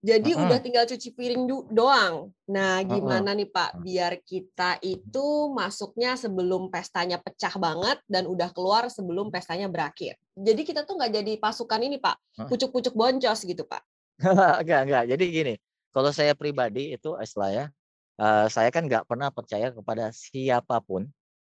Jadi 0.00 0.32
Mhm. 0.32 0.44
udah 0.48 0.58
tinggal 0.64 0.84
cuci 0.88 1.12
piring 1.12 1.44
doang. 1.76 2.32
Nah, 2.48 2.80
Heeh. 2.80 2.88
gimana 2.88 3.36
nih 3.36 3.48
Pak, 3.52 3.84
biar 3.84 4.16
kita 4.24 4.80
itu 4.80 5.26
masuknya 5.52 6.16
sebelum 6.16 6.72
pestanya 6.72 7.20
pecah 7.20 7.52
banget 7.60 8.00
dan 8.08 8.24
udah 8.24 8.48
keluar 8.56 8.88
sebelum 8.88 9.28
pestanya 9.28 9.68
berakhir. 9.68 10.16
Jadi 10.32 10.62
kita 10.64 10.88
tuh 10.88 10.96
nggak 10.96 11.12
jadi 11.20 11.32
pasukan 11.36 11.80
ini 11.84 12.00
Pak, 12.00 12.16
pucuk-pucuk 12.48 12.96
boncos 12.96 13.44
gitu 13.44 13.68
Pak. 13.68 13.84
Enggak, 14.62 14.80
enggak. 14.88 15.04
Jadi 15.08 15.24
gini, 15.32 15.54
kalau 15.94 16.10
saya 16.12 16.32
pribadi 16.36 16.92
itu 16.96 17.16
istilahnya, 17.20 17.72
eh, 18.20 18.46
saya 18.52 18.68
kan 18.72 18.84
nggak 18.88 19.04
pernah 19.08 19.28
percaya 19.32 19.72
kepada 19.72 20.12
siapa 20.12 20.80
pun 20.84 21.08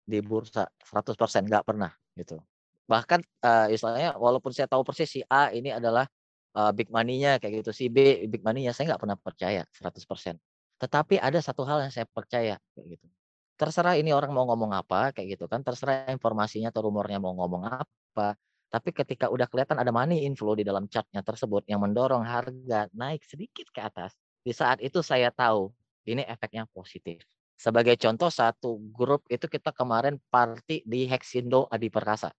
di 0.08 0.24
bursa 0.24 0.64
100% 0.80 1.44
nggak 1.44 1.64
pernah 1.68 1.92
gitu. 2.16 2.40
Bahkan 2.88 3.20
eh, 3.20 3.76
istilahnya 3.76 4.16
walaupun 4.16 4.56
saya 4.56 4.64
tahu 4.64 4.80
persis 4.80 5.12
si 5.12 5.20
A 5.28 5.52
ini 5.52 5.68
adalah 5.68 6.08
eh, 6.56 6.72
big 6.72 6.88
money-nya 6.88 7.36
kayak 7.36 7.60
gitu, 7.60 7.70
si 7.76 7.92
B 7.92 8.24
big 8.24 8.40
money-nya 8.40 8.72
saya 8.72 8.96
nggak 8.96 9.02
pernah 9.04 9.18
percaya 9.20 9.62
100%. 9.76 10.40
Tetapi 10.80 11.20
ada 11.20 11.38
satu 11.44 11.68
hal 11.68 11.84
yang 11.84 11.92
saya 11.92 12.08
percaya 12.08 12.56
kayak 12.72 12.86
gitu. 12.96 13.06
Terserah 13.58 13.98
ini 14.00 14.14
orang 14.14 14.32
mau 14.32 14.46
ngomong 14.48 14.72
apa 14.72 15.12
kayak 15.12 15.36
gitu 15.36 15.44
kan, 15.50 15.60
terserah 15.60 16.08
informasinya 16.14 16.72
atau 16.72 16.88
rumornya 16.88 17.18
mau 17.20 17.34
ngomong 17.36 17.68
apa. 17.68 18.38
Tapi 18.68 18.92
ketika 18.92 19.32
udah 19.32 19.48
kelihatan 19.48 19.80
ada 19.80 19.88
money 19.92 20.24
inflow 20.28 20.52
di 20.52 20.62
dalam 20.62 20.86
chartnya 20.92 21.24
tersebut 21.24 21.64
yang 21.68 21.80
mendorong 21.80 22.20
harga 22.22 22.86
naik 22.92 23.24
sedikit 23.24 23.66
ke 23.72 23.80
atas, 23.80 24.14
di 24.44 24.52
saat 24.52 24.78
itu 24.84 25.00
saya 25.00 25.32
tahu 25.32 25.72
ini 26.06 26.22
efeknya 26.24 26.64
positif. 26.70 27.24
Sebagai 27.58 27.98
contoh 27.98 28.30
satu 28.30 28.78
grup 28.94 29.26
itu 29.26 29.50
kita 29.50 29.74
kemarin 29.74 30.22
party 30.30 30.86
di 30.86 31.10
Hexindo 31.10 31.66
Adi 31.66 31.90
Perkasa. 31.90 32.30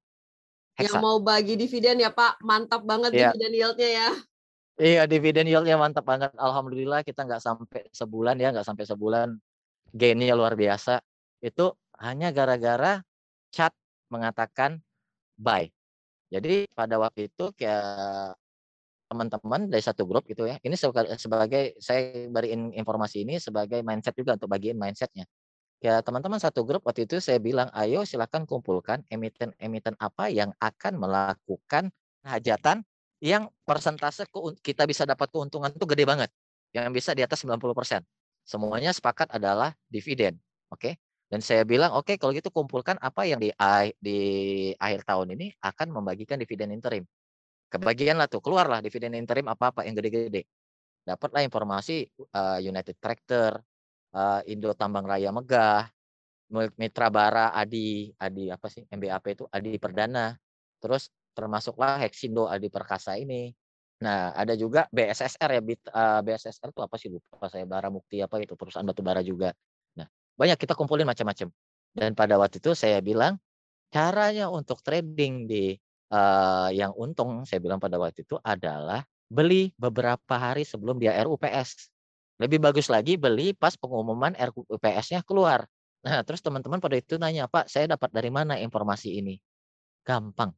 Yang 0.80 0.96
Hexa. 0.96 1.04
mau 1.04 1.20
bagi 1.20 1.60
dividen 1.60 2.00
ya 2.00 2.08
Pak, 2.08 2.40
mantap 2.40 2.88
banget 2.88 3.12
Iya. 3.12 3.36
dividen 3.36 3.52
yield-nya 3.52 3.90
ya. 3.92 4.10
Iya 4.80 5.04
dividen 5.12 5.44
yieldnya 5.44 5.76
mantap 5.76 6.08
banget. 6.08 6.32
Alhamdulillah 6.40 7.04
kita 7.04 7.28
nggak 7.28 7.44
sampai 7.44 7.92
sebulan 7.92 8.40
ya, 8.40 8.56
nggak 8.56 8.64
sampai 8.64 8.88
sebulan 8.88 9.36
gainnya 9.92 10.40
luar 10.40 10.56
biasa. 10.56 11.04
Itu 11.44 11.76
hanya 12.00 12.32
gara-gara 12.32 13.04
chat 13.52 13.76
mengatakan 14.08 14.80
buy. 15.36 15.68
Jadi 16.32 16.64
pada 16.72 16.96
waktu 16.96 17.28
itu 17.28 17.52
kayak 17.60 18.40
teman-teman 19.10 19.66
dari 19.68 19.82
satu 19.82 20.06
grup 20.06 20.30
gitu 20.30 20.46
ya. 20.46 20.62
Ini 20.62 20.78
sebagai, 20.78 21.76
saya 21.82 22.30
beriin 22.30 22.72
informasi 22.78 23.26
ini 23.26 23.42
sebagai 23.42 23.82
mindset 23.82 24.14
juga 24.14 24.38
untuk 24.38 24.54
bagiin 24.54 24.78
mindsetnya. 24.78 25.26
Ya 25.80 26.04
teman-teman 26.04 26.38
satu 26.38 26.68
grup 26.68 26.86
waktu 26.86 27.08
itu 27.08 27.18
saya 27.24 27.40
bilang, 27.42 27.72
ayo 27.74 28.06
silakan 28.06 28.46
kumpulkan 28.46 29.02
emiten-emiten 29.10 29.96
apa 29.98 30.30
yang 30.30 30.54
akan 30.60 31.00
melakukan 31.00 31.90
hajatan 32.22 32.84
yang 33.24 33.48
persentase 33.64 34.28
kita 34.60 34.84
bisa 34.86 35.04
dapat 35.08 35.32
keuntungan 35.32 35.72
itu 35.72 35.86
gede 35.88 36.04
banget. 36.06 36.30
Yang 36.76 36.86
bisa 37.02 37.12
di 37.18 37.26
atas 37.26 37.42
90%. 37.42 38.06
Semuanya 38.46 38.92
sepakat 38.94 39.32
adalah 39.34 39.74
dividen. 39.90 40.38
Oke. 40.70 41.00
Dan 41.30 41.46
saya 41.46 41.62
bilang, 41.62 41.94
oke 41.94 42.18
kalau 42.18 42.34
gitu 42.34 42.50
kumpulkan 42.50 42.98
apa 43.00 43.22
yang 43.24 43.38
di, 43.38 43.54
di 44.02 44.20
akhir 44.82 45.06
tahun 45.06 45.38
ini 45.38 45.54
akan 45.62 45.94
membagikan 45.94 46.42
dividen 46.42 46.74
interim. 46.74 47.06
Kebagian 47.70 48.18
lah 48.18 48.26
tuh, 48.26 48.42
keluarlah 48.42 48.82
dividen 48.82 49.14
interim 49.14 49.46
apa-apa 49.46 49.86
yang 49.86 49.94
gede-gede. 49.94 50.50
Dapatlah 51.06 51.46
informasi 51.46 52.10
uh, 52.34 52.58
United 52.58 52.98
Tractor, 52.98 53.62
uh, 54.18 54.42
Indo 54.50 54.74
Tambang 54.74 55.06
Raya 55.06 55.30
Megah, 55.30 55.86
Mitra 56.50 57.14
Bara 57.14 57.54
Adi, 57.54 58.10
Adi 58.18 58.50
apa 58.50 58.66
sih 58.74 58.82
MBAP 58.90 59.26
itu 59.38 59.46
Adi 59.54 59.78
Perdana. 59.78 60.34
Terus 60.82 61.14
termasuklah 61.38 62.02
Hexindo 62.02 62.50
Adi 62.50 62.74
Perkasa 62.74 63.16
ini. 63.22 63.54
Nah, 64.00 64.32
ada 64.34 64.56
juga 64.56 64.88
BSSR 64.90 65.60
ya, 65.60 65.62
Bit- 65.62 65.92
uh, 65.92 66.24
BSSR 66.26 66.72
itu 66.72 66.82
apa 66.82 66.96
sih 66.98 67.12
lupa 67.12 67.46
saya 67.52 67.68
Bara 67.70 67.92
Mukti 67.94 68.24
apa 68.24 68.42
itu 68.42 68.56
perusahaan 68.58 68.88
batu 68.88 69.04
bara 69.04 69.20
juga. 69.22 69.52
Nah, 70.00 70.08
banyak 70.40 70.58
kita 70.58 70.74
kumpulin 70.74 71.06
macam-macam. 71.06 71.52
Dan 71.94 72.16
pada 72.16 72.40
waktu 72.40 72.64
itu 72.64 72.72
saya 72.74 73.04
bilang 73.04 73.38
caranya 73.92 74.48
untuk 74.48 74.80
trading 74.86 75.46
di 75.46 75.76
eh, 76.10 76.70
yang 76.76 76.92
untung 76.98 77.46
saya 77.46 77.62
bilang 77.64 77.80
pada 77.82 77.98
waktu 78.02 78.26
itu 78.26 78.38
adalah 78.42 79.06
beli 79.30 79.72
beberapa 79.78 80.36
hari 80.36 80.66
sebelum 80.66 80.98
dia 80.98 81.14
RUPS. 81.22 81.90
Lebih 82.42 82.60
bagus 82.64 82.90
lagi 82.90 83.16
beli 83.20 83.54
pas 83.54 83.78
pengumuman 83.78 84.34
RUPS-nya 84.34 85.22
keluar. 85.24 85.70
Nah, 86.00 86.24
terus 86.24 86.40
teman-teman 86.40 86.80
pada 86.80 86.96
itu 86.96 87.20
nanya, 87.20 87.46
Pak, 87.52 87.68
saya 87.68 87.92
dapat 87.92 88.10
dari 88.16 88.32
mana 88.32 88.56
informasi 88.56 89.20
ini? 89.20 89.36
Gampang. 90.08 90.56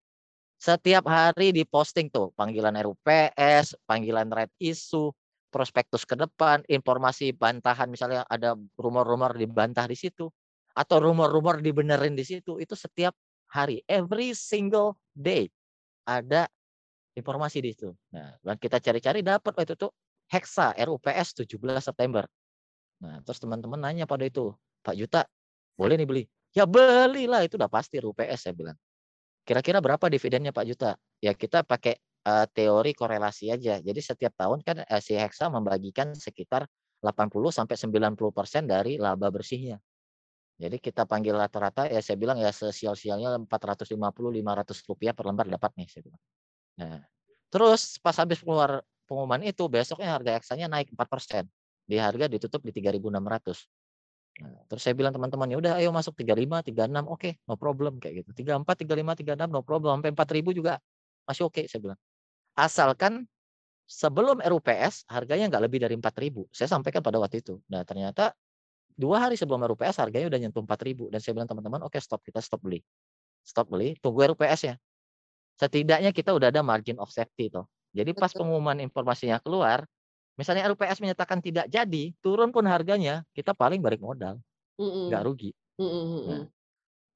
Setiap 0.61 1.03
hari 1.11 1.51
diposting 1.51 2.07
tuh 2.07 2.31
panggilan 2.37 2.77
RUPS, 2.79 3.75
panggilan 3.83 4.31
red 4.31 4.47
issue, 4.61 5.11
prospektus 5.53 6.09
ke 6.09 6.17
depan, 6.17 6.65
informasi 6.65 7.37
bantahan 7.37 7.85
misalnya 7.85 8.25
ada 8.25 8.57
rumor-rumor 8.73 9.37
dibantah 9.37 9.85
di 9.85 9.93
situ 9.93 10.33
atau 10.73 10.97
rumor-rumor 10.97 11.61
dibenerin 11.61 12.17
di 12.17 12.25
situ 12.25 12.57
itu 12.57 12.73
setiap 12.73 13.13
hari 13.53 13.85
every 13.85 14.33
single 14.33 14.97
day 15.13 15.45
ada 16.09 16.49
informasi 17.13 17.61
di 17.61 17.77
situ. 17.77 17.93
Nah, 18.09 18.33
dan 18.41 18.57
kita 18.57 18.81
cari-cari 18.81 19.21
dapat 19.21 19.53
waktu 19.53 19.77
itu 19.77 19.87
Hexa 20.33 20.73
RUPS 20.73 21.45
17 21.45 21.61
September. 21.85 22.25
Nah, 23.05 23.21
terus 23.21 23.37
teman-teman 23.37 23.77
nanya 23.77 24.09
pada 24.09 24.25
itu, 24.25 24.49
Pak 24.81 24.97
Juta, 24.97 25.21
boleh 25.77 25.95
nih 26.01 26.07
beli? 26.09 26.23
Ya 26.53 26.65
belilah 26.65 27.45
itu 27.45 27.57
udah 27.61 27.69
pasti 27.69 28.01
RUPS 28.01 28.49
saya 28.49 28.57
bilang. 28.57 28.77
Kira-kira 29.43 29.83
berapa 29.83 30.07
dividennya 30.09 30.55
Pak 30.55 30.65
Juta? 30.65 30.97
Ya 31.19 31.35
kita 31.37 31.61
pakai 31.61 31.99
uh, 32.27 32.45
teori 32.49 32.91
korelasi 32.95 33.51
aja. 33.53 33.79
Jadi 33.79 33.99
setiap 33.99 34.33
tahun 34.35 34.63
kan 34.63 34.83
uh, 34.83 35.01
si 35.03 35.15
Hexa 35.15 35.51
membagikan 35.51 36.15
sekitar 36.15 36.67
80 37.03 37.29
sampai 37.51 37.75
90% 37.75 38.63
dari 38.63 38.95
laba 38.95 39.27
bersihnya. 39.27 39.77
Jadi 40.55 40.79
kita 40.79 41.03
panggil 41.03 41.35
rata-rata 41.35 41.89
ya 41.89 41.99
saya 41.99 42.15
bilang 42.15 42.39
ya 42.39 42.53
sesial-sialnya 42.53 43.43
450 43.49 43.99
500 43.99 44.87
rupiah 44.87 45.11
per 45.11 45.25
lembar 45.27 45.49
dapat 45.49 45.75
nih 45.75 45.87
saya 45.89 46.03
bilang. 46.07 46.21
Nah, 46.79 46.99
terus 47.51 47.99
pas 47.99 48.15
habis 48.15 48.39
keluar 48.39 48.85
pengumuman 49.09 49.43
itu 49.43 49.67
besoknya 49.67 50.15
harga 50.15 50.39
Hexa-nya 50.39 50.71
naik 50.71 50.93
4%. 50.95 51.43
Di 51.83 51.99
harga 51.99 52.31
ditutup 52.31 52.63
di 52.63 52.71
3.600. 52.71 53.67
Nah, 54.33 54.65
terus 54.65 54.81
saya 54.81 54.95
bilang 54.97 55.13
teman-teman 55.13 55.45
ya 55.51 55.57
udah 55.59 55.73
ayo 55.77 55.93
masuk 55.93 56.17
35, 56.17 56.65
36, 56.65 57.05
oke, 57.05 57.21
okay, 57.21 57.33
no 57.45 57.53
problem 57.59 58.01
kayak 58.01 58.23
gitu. 58.23 58.47
34, 58.47 58.65
35, 58.65 59.19
36 59.21 59.51
no 59.51 59.61
problem 59.61 59.99
sampai 59.99 60.15
4000 60.15 60.57
juga 60.57 60.73
masih 61.27 61.43
oke 61.45 61.59
okay, 61.59 61.65
saya 61.69 61.81
bilang. 61.83 61.99
Asalkan 62.53 63.25
sebelum 63.89 64.39
RUPS 64.41 65.05
harganya 65.09 65.49
nggak 65.51 65.63
lebih 65.69 65.79
dari 65.83 65.95
4000. 65.97 66.45
Saya 66.53 66.69
sampaikan 66.71 67.01
pada 67.05 67.17
waktu 67.21 67.41
itu. 67.43 67.59
Nah, 67.69 67.83
ternyata 67.85 68.33
dua 68.97 69.25
hari 69.27 69.35
sebelum 69.39 69.63
RUPS 69.65 69.97
harganya 70.01 70.29
udah 70.29 70.39
nyentuh 70.41 70.63
4000 70.65 71.09
dan 71.13 71.19
saya 71.23 71.33
bilang 71.37 71.49
teman-teman 71.49 71.81
oke 71.85 71.93
okay, 71.97 72.01
stop 72.03 72.21
kita 72.25 72.39
stop 72.43 72.61
beli. 72.63 72.81
Stop 73.45 73.69
beli, 73.73 73.97
tunggu 74.01 74.25
RUPS 74.33 74.61
ya. 74.69 74.75
Setidaknya 75.57 76.11
kita 76.13 76.33
udah 76.33 76.49
ada 76.53 76.61
margin 76.65 76.97
of 77.01 77.09
safety 77.13 77.49
toh. 77.53 77.65
Jadi 77.93 78.13
pas 78.17 78.33
Betul. 78.33 78.45
pengumuman 78.45 78.77
informasinya 78.81 79.37
keluar, 79.41 79.85
Misalnya 80.33 80.65
RUPS 80.65 80.97
menyatakan 80.97 81.45
tidak 81.45 81.69
jadi, 81.69 82.09
turun 82.25 82.49
pun 82.49 82.65
harganya, 82.65 83.21
kita 83.37 83.53
paling 83.53 83.77
balik 83.85 84.01
modal, 84.01 84.41
nggak 85.09 85.21
Mhm. 85.21 85.27
rugi. 85.27 85.51
Mhm 85.77 86.03
mhm. 86.17 86.23
Nah, 86.29 86.41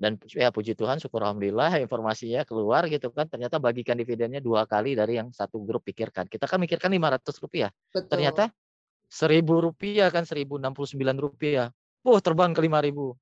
dan 0.02 0.18
ya 0.34 0.50
puji 0.54 0.74
Tuhan, 0.78 0.98
syukur 1.02 1.22
alhamdulillah 1.26 1.82
informasinya 1.82 2.46
keluar 2.46 2.86
gitu 2.90 3.10
kan, 3.14 3.26
ternyata 3.30 3.58
bagikan 3.62 3.98
dividennya 3.98 4.40
dua 4.42 4.66
kali 4.70 4.94
dari 4.98 5.18
yang 5.22 5.30
satu 5.34 5.62
grup 5.66 5.84
pikirkan. 5.90 6.30
Kita 6.30 6.46
kan 6.50 6.62
mikirkan 6.62 6.94
Rp500, 6.94 7.74
Betul. 7.94 8.46
ternyata 8.46 8.54
Rp1.000 9.10 10.12
kan, 10.14 10.24
Rp1.069. 10.28 11.74
Wuh, 12.06 12.20
terbang 12.24 12.52
ke 12.56 12.62
Rp5.000. 12.66 13.16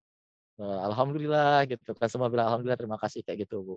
Eee, 0.60 0.80
alhamdulillah 0.90 1.66
gitu 1.72 1.92
kan, 1.98 2.08
semua 2.12 2.30
bilang 2.34 2.48
alhamdulillah, 2.54 2.80
terima 2.80 2.98
kasih 3.02 3.22
kayak 3.26 3.48
gitu, 3.50 3.58
Bu. 3.66 3.76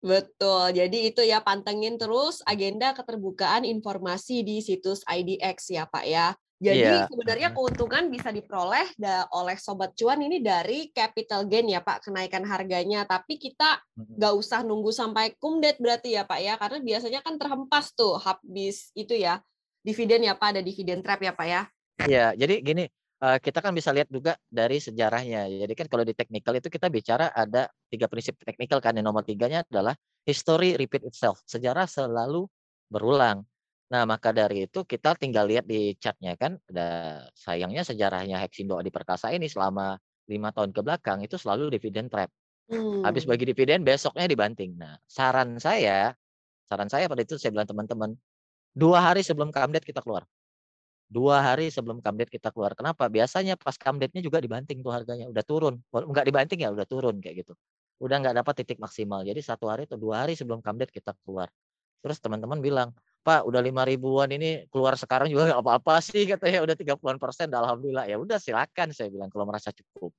Betul. 0.00 0.72
Jadi 0.72 1.12
itu 1.12 1.20
ya 1.20 1.44
pantengin 1.44 2.00
terus 2.00 2.40
agenda 2.48 2.96
keterbukaan 2.96 3.68
informasi 3.68 4.40
di 4.40 4.64
situs 4.64 5.04
IDX 5.04 5.68
ya, 5.76 5.84
Pak, 5.84 6.04
ya. 6.08 6.32
Jadi 6.60 7.00
Iya, 7.00 7.08
sebenarnya 7.08 7.56
keuntungan 7.56 8.12
bisa 8.12 8.28
diperoleh 8.28 8.92
da 9.00 9.24
oleh 9.32 9.56
sobat 9.56 9.96
cuan 9.96 10.20
ini 10.20 10.44
dari 10.44 10.92
capital 10.92 11.48
gain 11.48 11.64
ya, 11.72 11.80
Pak, 11.80 12.04
kenaikan 12.12 12.44
harganya. 12.44 13.08
Tapi 13.08 13.40
kita 13.40 13.80
nggak 14.20 14.34
usah 14.36 14.60
nunggu 14.68 14.92
sampai 14.92 15.40
kumdet 15.40 15.80
berarti 15.80 16.12
ya, 16.20 16.28
Pak, 16.28 16.40
ya. 16.44 16.54
Karena 16.60 16.78
biasanya 16.84 17.20
kan 17.24 17.40
terhempas 17.40 17.96
tuh 17.96 18.20
habis 18.20 18.92
itu 18.92 19.16
ya, 19.16 19.40
dividen 19.80 20.20
ya, 20.28 20.36
Pak, 20.36 20.48
ada 20.58 20.62
dividen 20.62 21.00
trap 21.00 21.24
ya, 21.24 21.32
Pak, 21.32 21.46
ya. 21.48 21.62
Iya, 22.00 22.32
jadi 22.32 22.54
gini, 22.64 22.84
eee, 23.20 23.36
kita 23.44 23.58
kan 23.60 23.72
bisa 23.76 23.92
lihat 23.92 24.08
juga 24.08 24.32
dari 24.48 24.80
sejarahnya. 24.80 25.44
Jadi 25.52 25.72
kan 25.76 25.86
kalau 25.92 26.04
di 26.08 26.16
teknikal 26.16 26.56
itu 26.56 26.68
kita 26.72 26.88
bicara 26.88 27.28
ada 27.28 27.68
3 27.92 28.08
prinsip 28.08 28.40
teknikal 28.40 28.80
kan, 28.80 28.96
yang 28.96 29.04
nomor 29.08 29.20
3-nya 29.26 29.60
adalah 29.68 29.92
history 30.24 30.76
repeat 30.80 31.04
itself, 31.04 31.44
sejarah 31.44 31.84
selalu 31.84 32.48
berulang. 32.88 33.44
Nah, 33.90 34.06
maka 34.06 34.30
dari 34.30 34.70
itu 34.70 34.86
kita 34.86 35.18
tinggal 35.18 35.50
lihat 35.50 35.66
di 35.66 35.98
chart-nya 35.98 36.38
kan, 36.38 36.62
da 36.70 37.26
sayangnya 37.34 37.82
sejarahnya 37.82 38.38
Hexindo 38.38 38.78
Adi 38.78 38.86
Perkasa 38.94 39.34
ini 39.34 39.50
selama 39.50 39.98
5 40.30 40.54
tahun 40.54 40.70
ke 40.70 40.78
belakang 40.86 41.18
itu 41.26 41.34
selalu 41.34 41.74
dividen 41.74 42.06
trap. 42.06 42.30
Habis 43.06 43.24
Mmm. 43.24 43.30
bagi 43.30 43.46
dividen, 43.46 43.86
besoknya 43.86 44.26
dibanting. 44.30 44.78
Nah, 44.78 44.98
saran 45.06 45.58
saya 45.62 46.14
saran 46.68 46.88
saya 46.90 47.06
pada 47.10 47.22
itu 47.24 47.36
saya 47.38 47.50
bilang, 47.54 47.68
"Teman-teman, 47.70 48.14
2 48.76 48.98
hari 49.12 49.22
sebelum 49.26 49.50
date 49.52 49.86
kita 49.88 50.02
keluar." 50.04 50.26
2 51.10 51.42
hari 51.44 51.70
sebelum 51.72 52.00
date 52.02 52.32
kita 52.34 52.50
keluar. 52.54 52.74
Kenapa? 52.78 53.06
Biasanya 53.12 53.56
pas 53.60 53.76
come 53.78 54.00
date-nya 54.02 54.22
juga 54.26 54.40
dibanting 54.42 54.80
tuh 54.84 54.92
harganya, 54.94 55.26
udah 55.30 55.44
turun. 55.46 55.80
Walau 55.94 56.10
nggak 56.12 56.26
dibanting 56.28 56.60
ya 56.66 56.70
udah 56.74 56.86
turun 56.88 57.18
kayak 57.22 57.46
gitu. 57.46 57.54
Udah 58.02 58.18
nggak 58.22 58.36
dapat 58.44 58.54
titik 58.64 58.78
maksimal. 58.82 59.22
Jadi 59.26 59.40
1 59.44 59.66
hari 59.70 59.86
atau 59.88 59.98
2 60.00 60.24
hari 60.26 60.34
sebelum 60.38 60.60
date 60.64 60.92
kita 60.94 61.14
keluar. 61.24 61.48
Terus 62.04 62.18
teman-teman 62.22 62.60
bilang, 62.64 62.90
"Pak, 63.26 63.44
udah 63.48 63.60
Rp5.000-an 63.60 64.30
ini 64.32 64.64
keluar 64.72 64.96
sekarang 64.96 65.28
juga 65.32 65.52
nggak 65.52 65.62
apa-apa 65.64 65.94
sih," 66.04 66.24
katanya, 66.28 66.64
"udah 66.64 66.76
30-an 66.78 67.18
persen, 67.20 67.48
alhamdulillah." 67.52 68.06
Ya 68.08 68.16
udah 68.20 68.38
silakan 68.40 68.92
saya 68.96 69.08
bilang 69.12 69.28
kalau 69.32 69.44
merasa 69.48 69.70
cukup. 69.74 70.12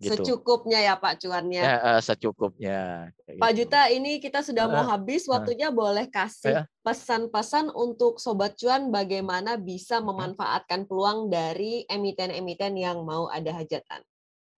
Gitu. 0.00 0.34
Secukupnya 0.34 0.78
ya, 0.86 0.94
Pak, 1.00 1.14
cuannya. 1.24 1.64
Heeh, 1.64 1.96
secukupnya, 2.04 3.08
kayak 3.24 3.36
Pak 3.40 3.50
gitu. 3.50 3.66
Juta, 3.68 3.92
ini 3.92 4.16
kita 4.16 4.40
sudah 4.40 4.64
mau 4.64 4.80
Heeh, 4.80 4.88
habis, 4.88 5.28
waktunya 5.28 5.68
boleh 5.68 6.08
kasih 6.08 6.64
pesan-pesan 6.80 7.68
untuk 7.84 8.16
sobat 8.16 8.56
cuan 8.56 8.88
bagaimana 8.88 9.60
bisa 9.60 10.00
memanfaatkan 10.00 10.88
peluang 10.88 11.28
dari 11.28 11.84
emiten-emiten 11.84 12.72
yang 12.80 13.04
mau 13.04 13.28
ada 13.28 13.52
hajatan? 13.52 14.00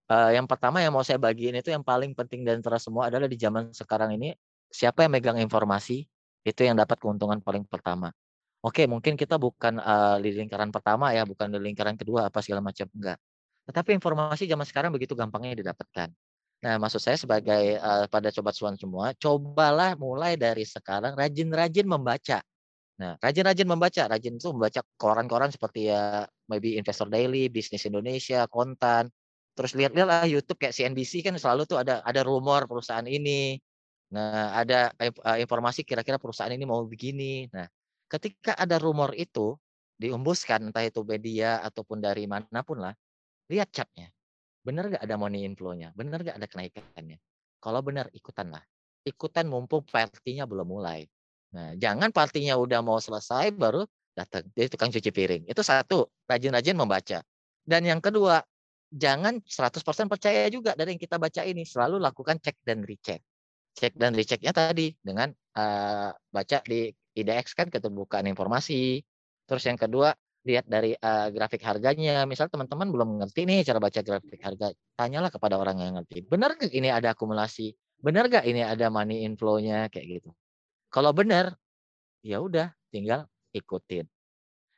Eee, 0.09 0.41
yang 0.41 0.49
pertama 0.49 0.81
yang 0.81 0.97
mau 0.97 1.05
saya 1.05 1.21
bagiin 1.21 1.61
itu 1.61 1.69
yang 1.69 1.85
paling 1.85 2.17
penting 2.17 2.41
di 2.41 2.49
antara 2.49 2.81
semua 2.81 3.13
adalah 3.13 3.29
di 3.29 3.37
zaman 3.37 3.77
sekarang 3.77 4.17
ini, 4.17 4.33
siapa 4.73 5.05
yang 5.05 5.13
megang 5.13 5.37
informasi, 5.37 6.09
itu 6.47 6.61
yang 6.67 6.77
dapat 6.79 6.99
keuntungan 7.03 7.39
paling 7.45 7.65
pertama. 7.69 8.11
Oke, 8.65 8.85
mungkin 8.91 9.15
kita 9.17 9.39
bukan, 9.41 9.79
eee, 9.81 10.17
di 10.27 10.31
lingkaran 10.45 10.71
pertama 10.75 11.15
ya, 11.15 11.23
bukan 11.29 11.49
di 11.55 11.59
lingkaran 11.63 11.95
kedua 11.99 12.29
apa 12.31 12.43
segala 12.43 12.61
macam, 12.65 12.87
enggak. 12.95 13.19
Tetapi 13.71 13.91
informasi 13.99 14.45
zaman 14.51 14.67
sekarang 14.67 14.91
begitu 14.95 15.15
gampangnya 15.19 15.59
didapatkan. 15.63 16.11
Nah, 16.65 16.75
maksud 16.83 16.99
saya 17.03 17.15
sebagai, 17.21 17.79
eee, 17.79 18.05
pada 18.11 18.29
sobat 18.35 18.55
cuan 18.59 18.75
semua, 18.79 19.15
cobalah 19.19 19.95
mulai 19.99 20.35
dari 20.39 20.67
sekarang 20.67 21.15
rajin-rajin 21.19 21.87
membaca. 21.87 22.43
Nah, 22.99 23.15
rajin-rajin 23.23 23.69
membaca, 23.71 24.03
rajin 24.11 24.35
itu 24.43 24.51
membaca 24.51 24.81
koran-koran 24.99 25.51
seperti 25.55 25.87
ya 25.91 26.27
maybe 26.51 26.75
Investor 26.79 27.07
Daily, 27.07 27.47
Bisnis 27.47 27.87
Indonesia, 27.87 28.47
Kontan, 28.51 29.07
terus 29.55 29.75
lihat-lihatlah 29.79 30.27
YouTube 30.27 30.59
kayak 30.59 30.75
CNBC 30.75 31.23
kan 31.23 31.35
selalu 31.39 31.63
tuh 31.71 31.79
ada 31.83 32.03
ada 32.03 32.21
rumor 32.27 32.67
perusahaan 32.67 33.07
ini. 33.07 33.59
Nah, 34.13 34.57
ada 34.57 34.89
eee, 34.97 35.45
informasi 35.45 35.85
kira-kira 35.85 36.17
perusahaan 36.17 36.53
ini 36.53 36.65
mau 36.65 36.81
begini. 36.89 37.45
Nah, 37.53 37.69
ketika 38.09 38.57
ada 38.57 38.81
rumor 38.81 39.13
itu 39.13 39.53
dihembuskan, 40.01 40.73
entah 40.73 40.85
itu 40.87 41.05
media 41.05 41.61
ataupun 41.61 42.01
dari 42.01 42.25
mana 42.25 42.65
pun 42.65 42.81
lah, 42.81 42.95
lihat 43.53 43.71
chart-nya. 43.75 44.09
Bener 44.67 44.93
nggak 44.93 45.03
ada 45.05 45.17
money 45.21 45.45
inflow-nya? 45.49 45.93
Bener 45.97 46.21
nggak 46.25 46.37
ada 46.41 46.49
kenaikannya? 46.51 47.19
Kalau 47.61 47.81
benar, 47.85 48.09
ikutanlah. 48.15 48.63
Ikutan 49.07 49.49
mumpung 49.49 49.85
party-nya 49.89 50.45
belum 50.49 50.69
mulai. 50.69 51.09
Nah, 51.57 51.75
jangan 51.81 52.13
party-nya 52.13 52.57
udah 52.61 52.81
mau 52.85 53.01
selesai 53.01 53.53
baru 53.57 53.85
datang, 54.17 54.45
jadi 54.53 54.69
tukang 54.73 54.91
cuci 54.93 55.11
piring. 55.15 55.43
Itu 55.49 55.63
satu, 55.65 56.09
rajin-rajin 56.29 56.77
membaca. 56.77 57.21
Dan 57.65 57.83
yang 57.89 58.01
kedua, 58.05 58.43
jangan 58.93 59.41
100% 59.47 60.09
percaya 60.13 60.49
juga 60.53 60.77
dari 60.77 60.97
yang 60.97 61.03
kita 61.03 61.17
baca 61.21 61.43
ini, 61.47 61.65
selalu 61.65 62.01
lakukan 62.03 62.39
cek 62.43 62.57
dan 62.67 62.85
recheck. 62.85 63.21
Cek 63.79 63.95
dan 64.03 64.13
recheck-nya 64.19 64.51
tadi 64.51 64.91
dengan, 65.07 65.31
eee, 65.55 66.11
baca 66.35 66.59
di 66.67 66.91
IDX 67.19 67.55
kan 67.59 67.69
keterbukaan 67.71 68.27
informasi. 68.27 69.03
Terus 69.49 69.65
yang 69.71 69.79
kedua, 69.79 70.11
lihat 70.49 70.67
dari, 70.67 70.95
eee, 70.99 71.27
grafik 71.35 71.63
harganya. 71.63 72.27
Misal 72.27 72.51
teman-teman 72.53 72.89
belum 72.91 73.09
ngerti 73.23 73.41
nih 73.49 73.61
cara 73.69 73.79
baca 73.83 74.01
grafik 74.03 74.41
harga, 74.43 74.67
tanyalah 74.99 75.31
kepada 75.31 75.57
orang 75.63 75.77
yang 75.83 75.93
ngerti. 76.01 76.27
Bener 76.27 76.51
nggak 76.59 76.73
ini 76.75 76.89
ada 76.91 77.15
akumulasi? 77.15 77.71
Bener 78.03 78.27
nggak 78.31 78.45
ini 78.51 78.63
ada 78.67 78.87
money 78.91 79.23
inflow-nya? 79.27 79.87
Kayak 79.95 80.07
gitu. 80.23 80.31
Kalau 80.93 81.13
bener, 81.17 81.55
ya 82.25 82.39
udah 82.43 82.73
tinggal 82.93 83.27
ikutin. 83.57 84.07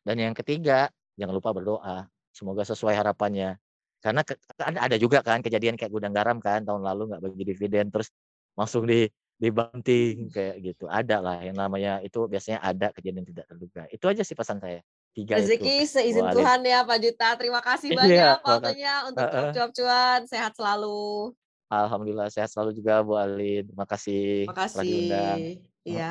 Dan 0.07 0.17
yang 0.21 0.35
ketiga, 0.37 0.89
jangan 1.21 1.35
lupa 1.37 1.51
berdoa, 1.53 2.09
semoga 2.33 2.65
sesuai 2.65 2.97
harapannya. 2.97 3.57
Karena 4.01 4.25
ada 4.81 4.97
juga 4.97 5.21
kan 5.21 5.45
kejadian 5.45 5.77
kayak 5.77 5.93
gudang 5.93 6.17
garam 6.17 6.41
kan 6.41 6.65
tahun 6.65 6.81
lalu 6.81 7.03
nggak 7.13 7.23
bagi 7.25 7.45
dividen, 7.45 7.87
terus 7.93 8.09
langsung 8.61 8.85
di 8.85 9.09
dibanting 9.41 10.29
kayak 10.29 10.57
gitu. 10.61 10.85
Ada 10.85 11.17
lah 11.25 11.41
yang 11.41 11.57
namanya 11.57 12.05
itu 12.05 12.29
biasanya 12.29 12.61
ada 12.61 12.93
kejadian 12.93 13.25
tidak 13.25 13.49
terduga. 13.49 13.89
Itu 13.89 14.05
aja 14.13 14.21
sih 14.21 14.37
pesan 14.37 14.61
saya, 14.61 14.85
3 15.17 15.41
itu, 15.41 15.65
Rezeki 15.65 15.77
seizin 15.89 16.21
Bu 16.21 16.29
Alin. 16.29 16.37
Tuhan 16.45 16.61
ya, 16.69 16.79
Pak 16.85 16.99
Juta. 17.01 17.29
Terima 17.41 17.61
kasih 17.65 17.89
Iya, 17.97 17.99
banyak 18.05 18.37
maka 18.45 18.51
waktunya 18.53 18.95
untuk 19.09 19.25
heeh. 19.25 19.33
cuap-cuap 19.33 19.71
cuan. 19.73 20.21
Sehat 20.29 20.53
selalu. 20.53 21.33
Alhamdulillah 21.73 22.29
sehat 22.29 22.51
selalu 22.53 22.77
juga 22.77 23.01
Bu 23.01 23.17
Alin. 23.17 23.65
Terima 23.65 23.87
kasih 23.89 24.45
telah 24.53 24.85
diundang. 24.85 25.39
Makasih. 25.41 25.89
Iya. 25.89 26.11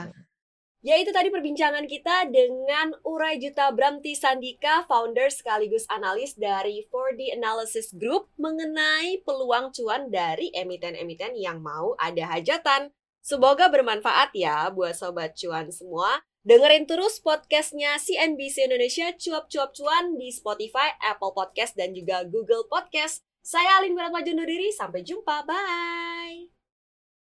Ya 0.79 0.95
itu 0.95 1.11
tadi 1.11 1.27
perbincangan 1.27 1.83
kita 1.91 2.31
dengan 2.31 2.95
Uray 3.03 3.35
Juta 3.35 3.67
Bramti 3.75 4.15
Sandika, 4.15 4.87
founder 4.87 5.27
sekaligus 5.27 5.83
analis 5.91 6.39
dari 6.39 6.87
4D 6.87 7.35
Analysis 7.35 7.91
Group 7.91 8.31
mengenai 8.39 9.19
peluang 9.27 9.75
cuan 9.75 10.07
dari 10.07 10.55
emiten-emiten 10.55 11.35
yang 11.35 11.59
mau 11.59 11.99
ada 11.99 12.31
hajatan. 12.31 12.95
Semoga 13.19 13.67
bermanfaat 13.67 14.31
ya 14.31 14.71
buat 14.71 14.95
sobat 14.95 15.35
cuan 15.35 15.67
semua. 15.67 16.23
Dengerin 16.47 16.87
terus 16.87 17.19
podcastnya 17.19 17.99
CNBC 17.99 18.71
Indonesia 18.71 19.11
Cuap-Cuap 19.11 19.75
Cuan 19.75 20.15
di 20.15 20.31
Spotify, 20.31 20.95
Apple 21.03 21.35
Podcast, 21.35 21.75
dan 21.75 21.91
juga 21.91 22.23
Google 22.23 22.63
Podcast. 22.71 23.27
Saya 23.43 23.83
Alin 23.83 23.99
Wiratmaju 23.99 24.31
undur 24.31 24.47
diri, 24.47 24.71
sampai 24.71 25.03
jumpa, 25.03 25.43
bye! 25.43 26.58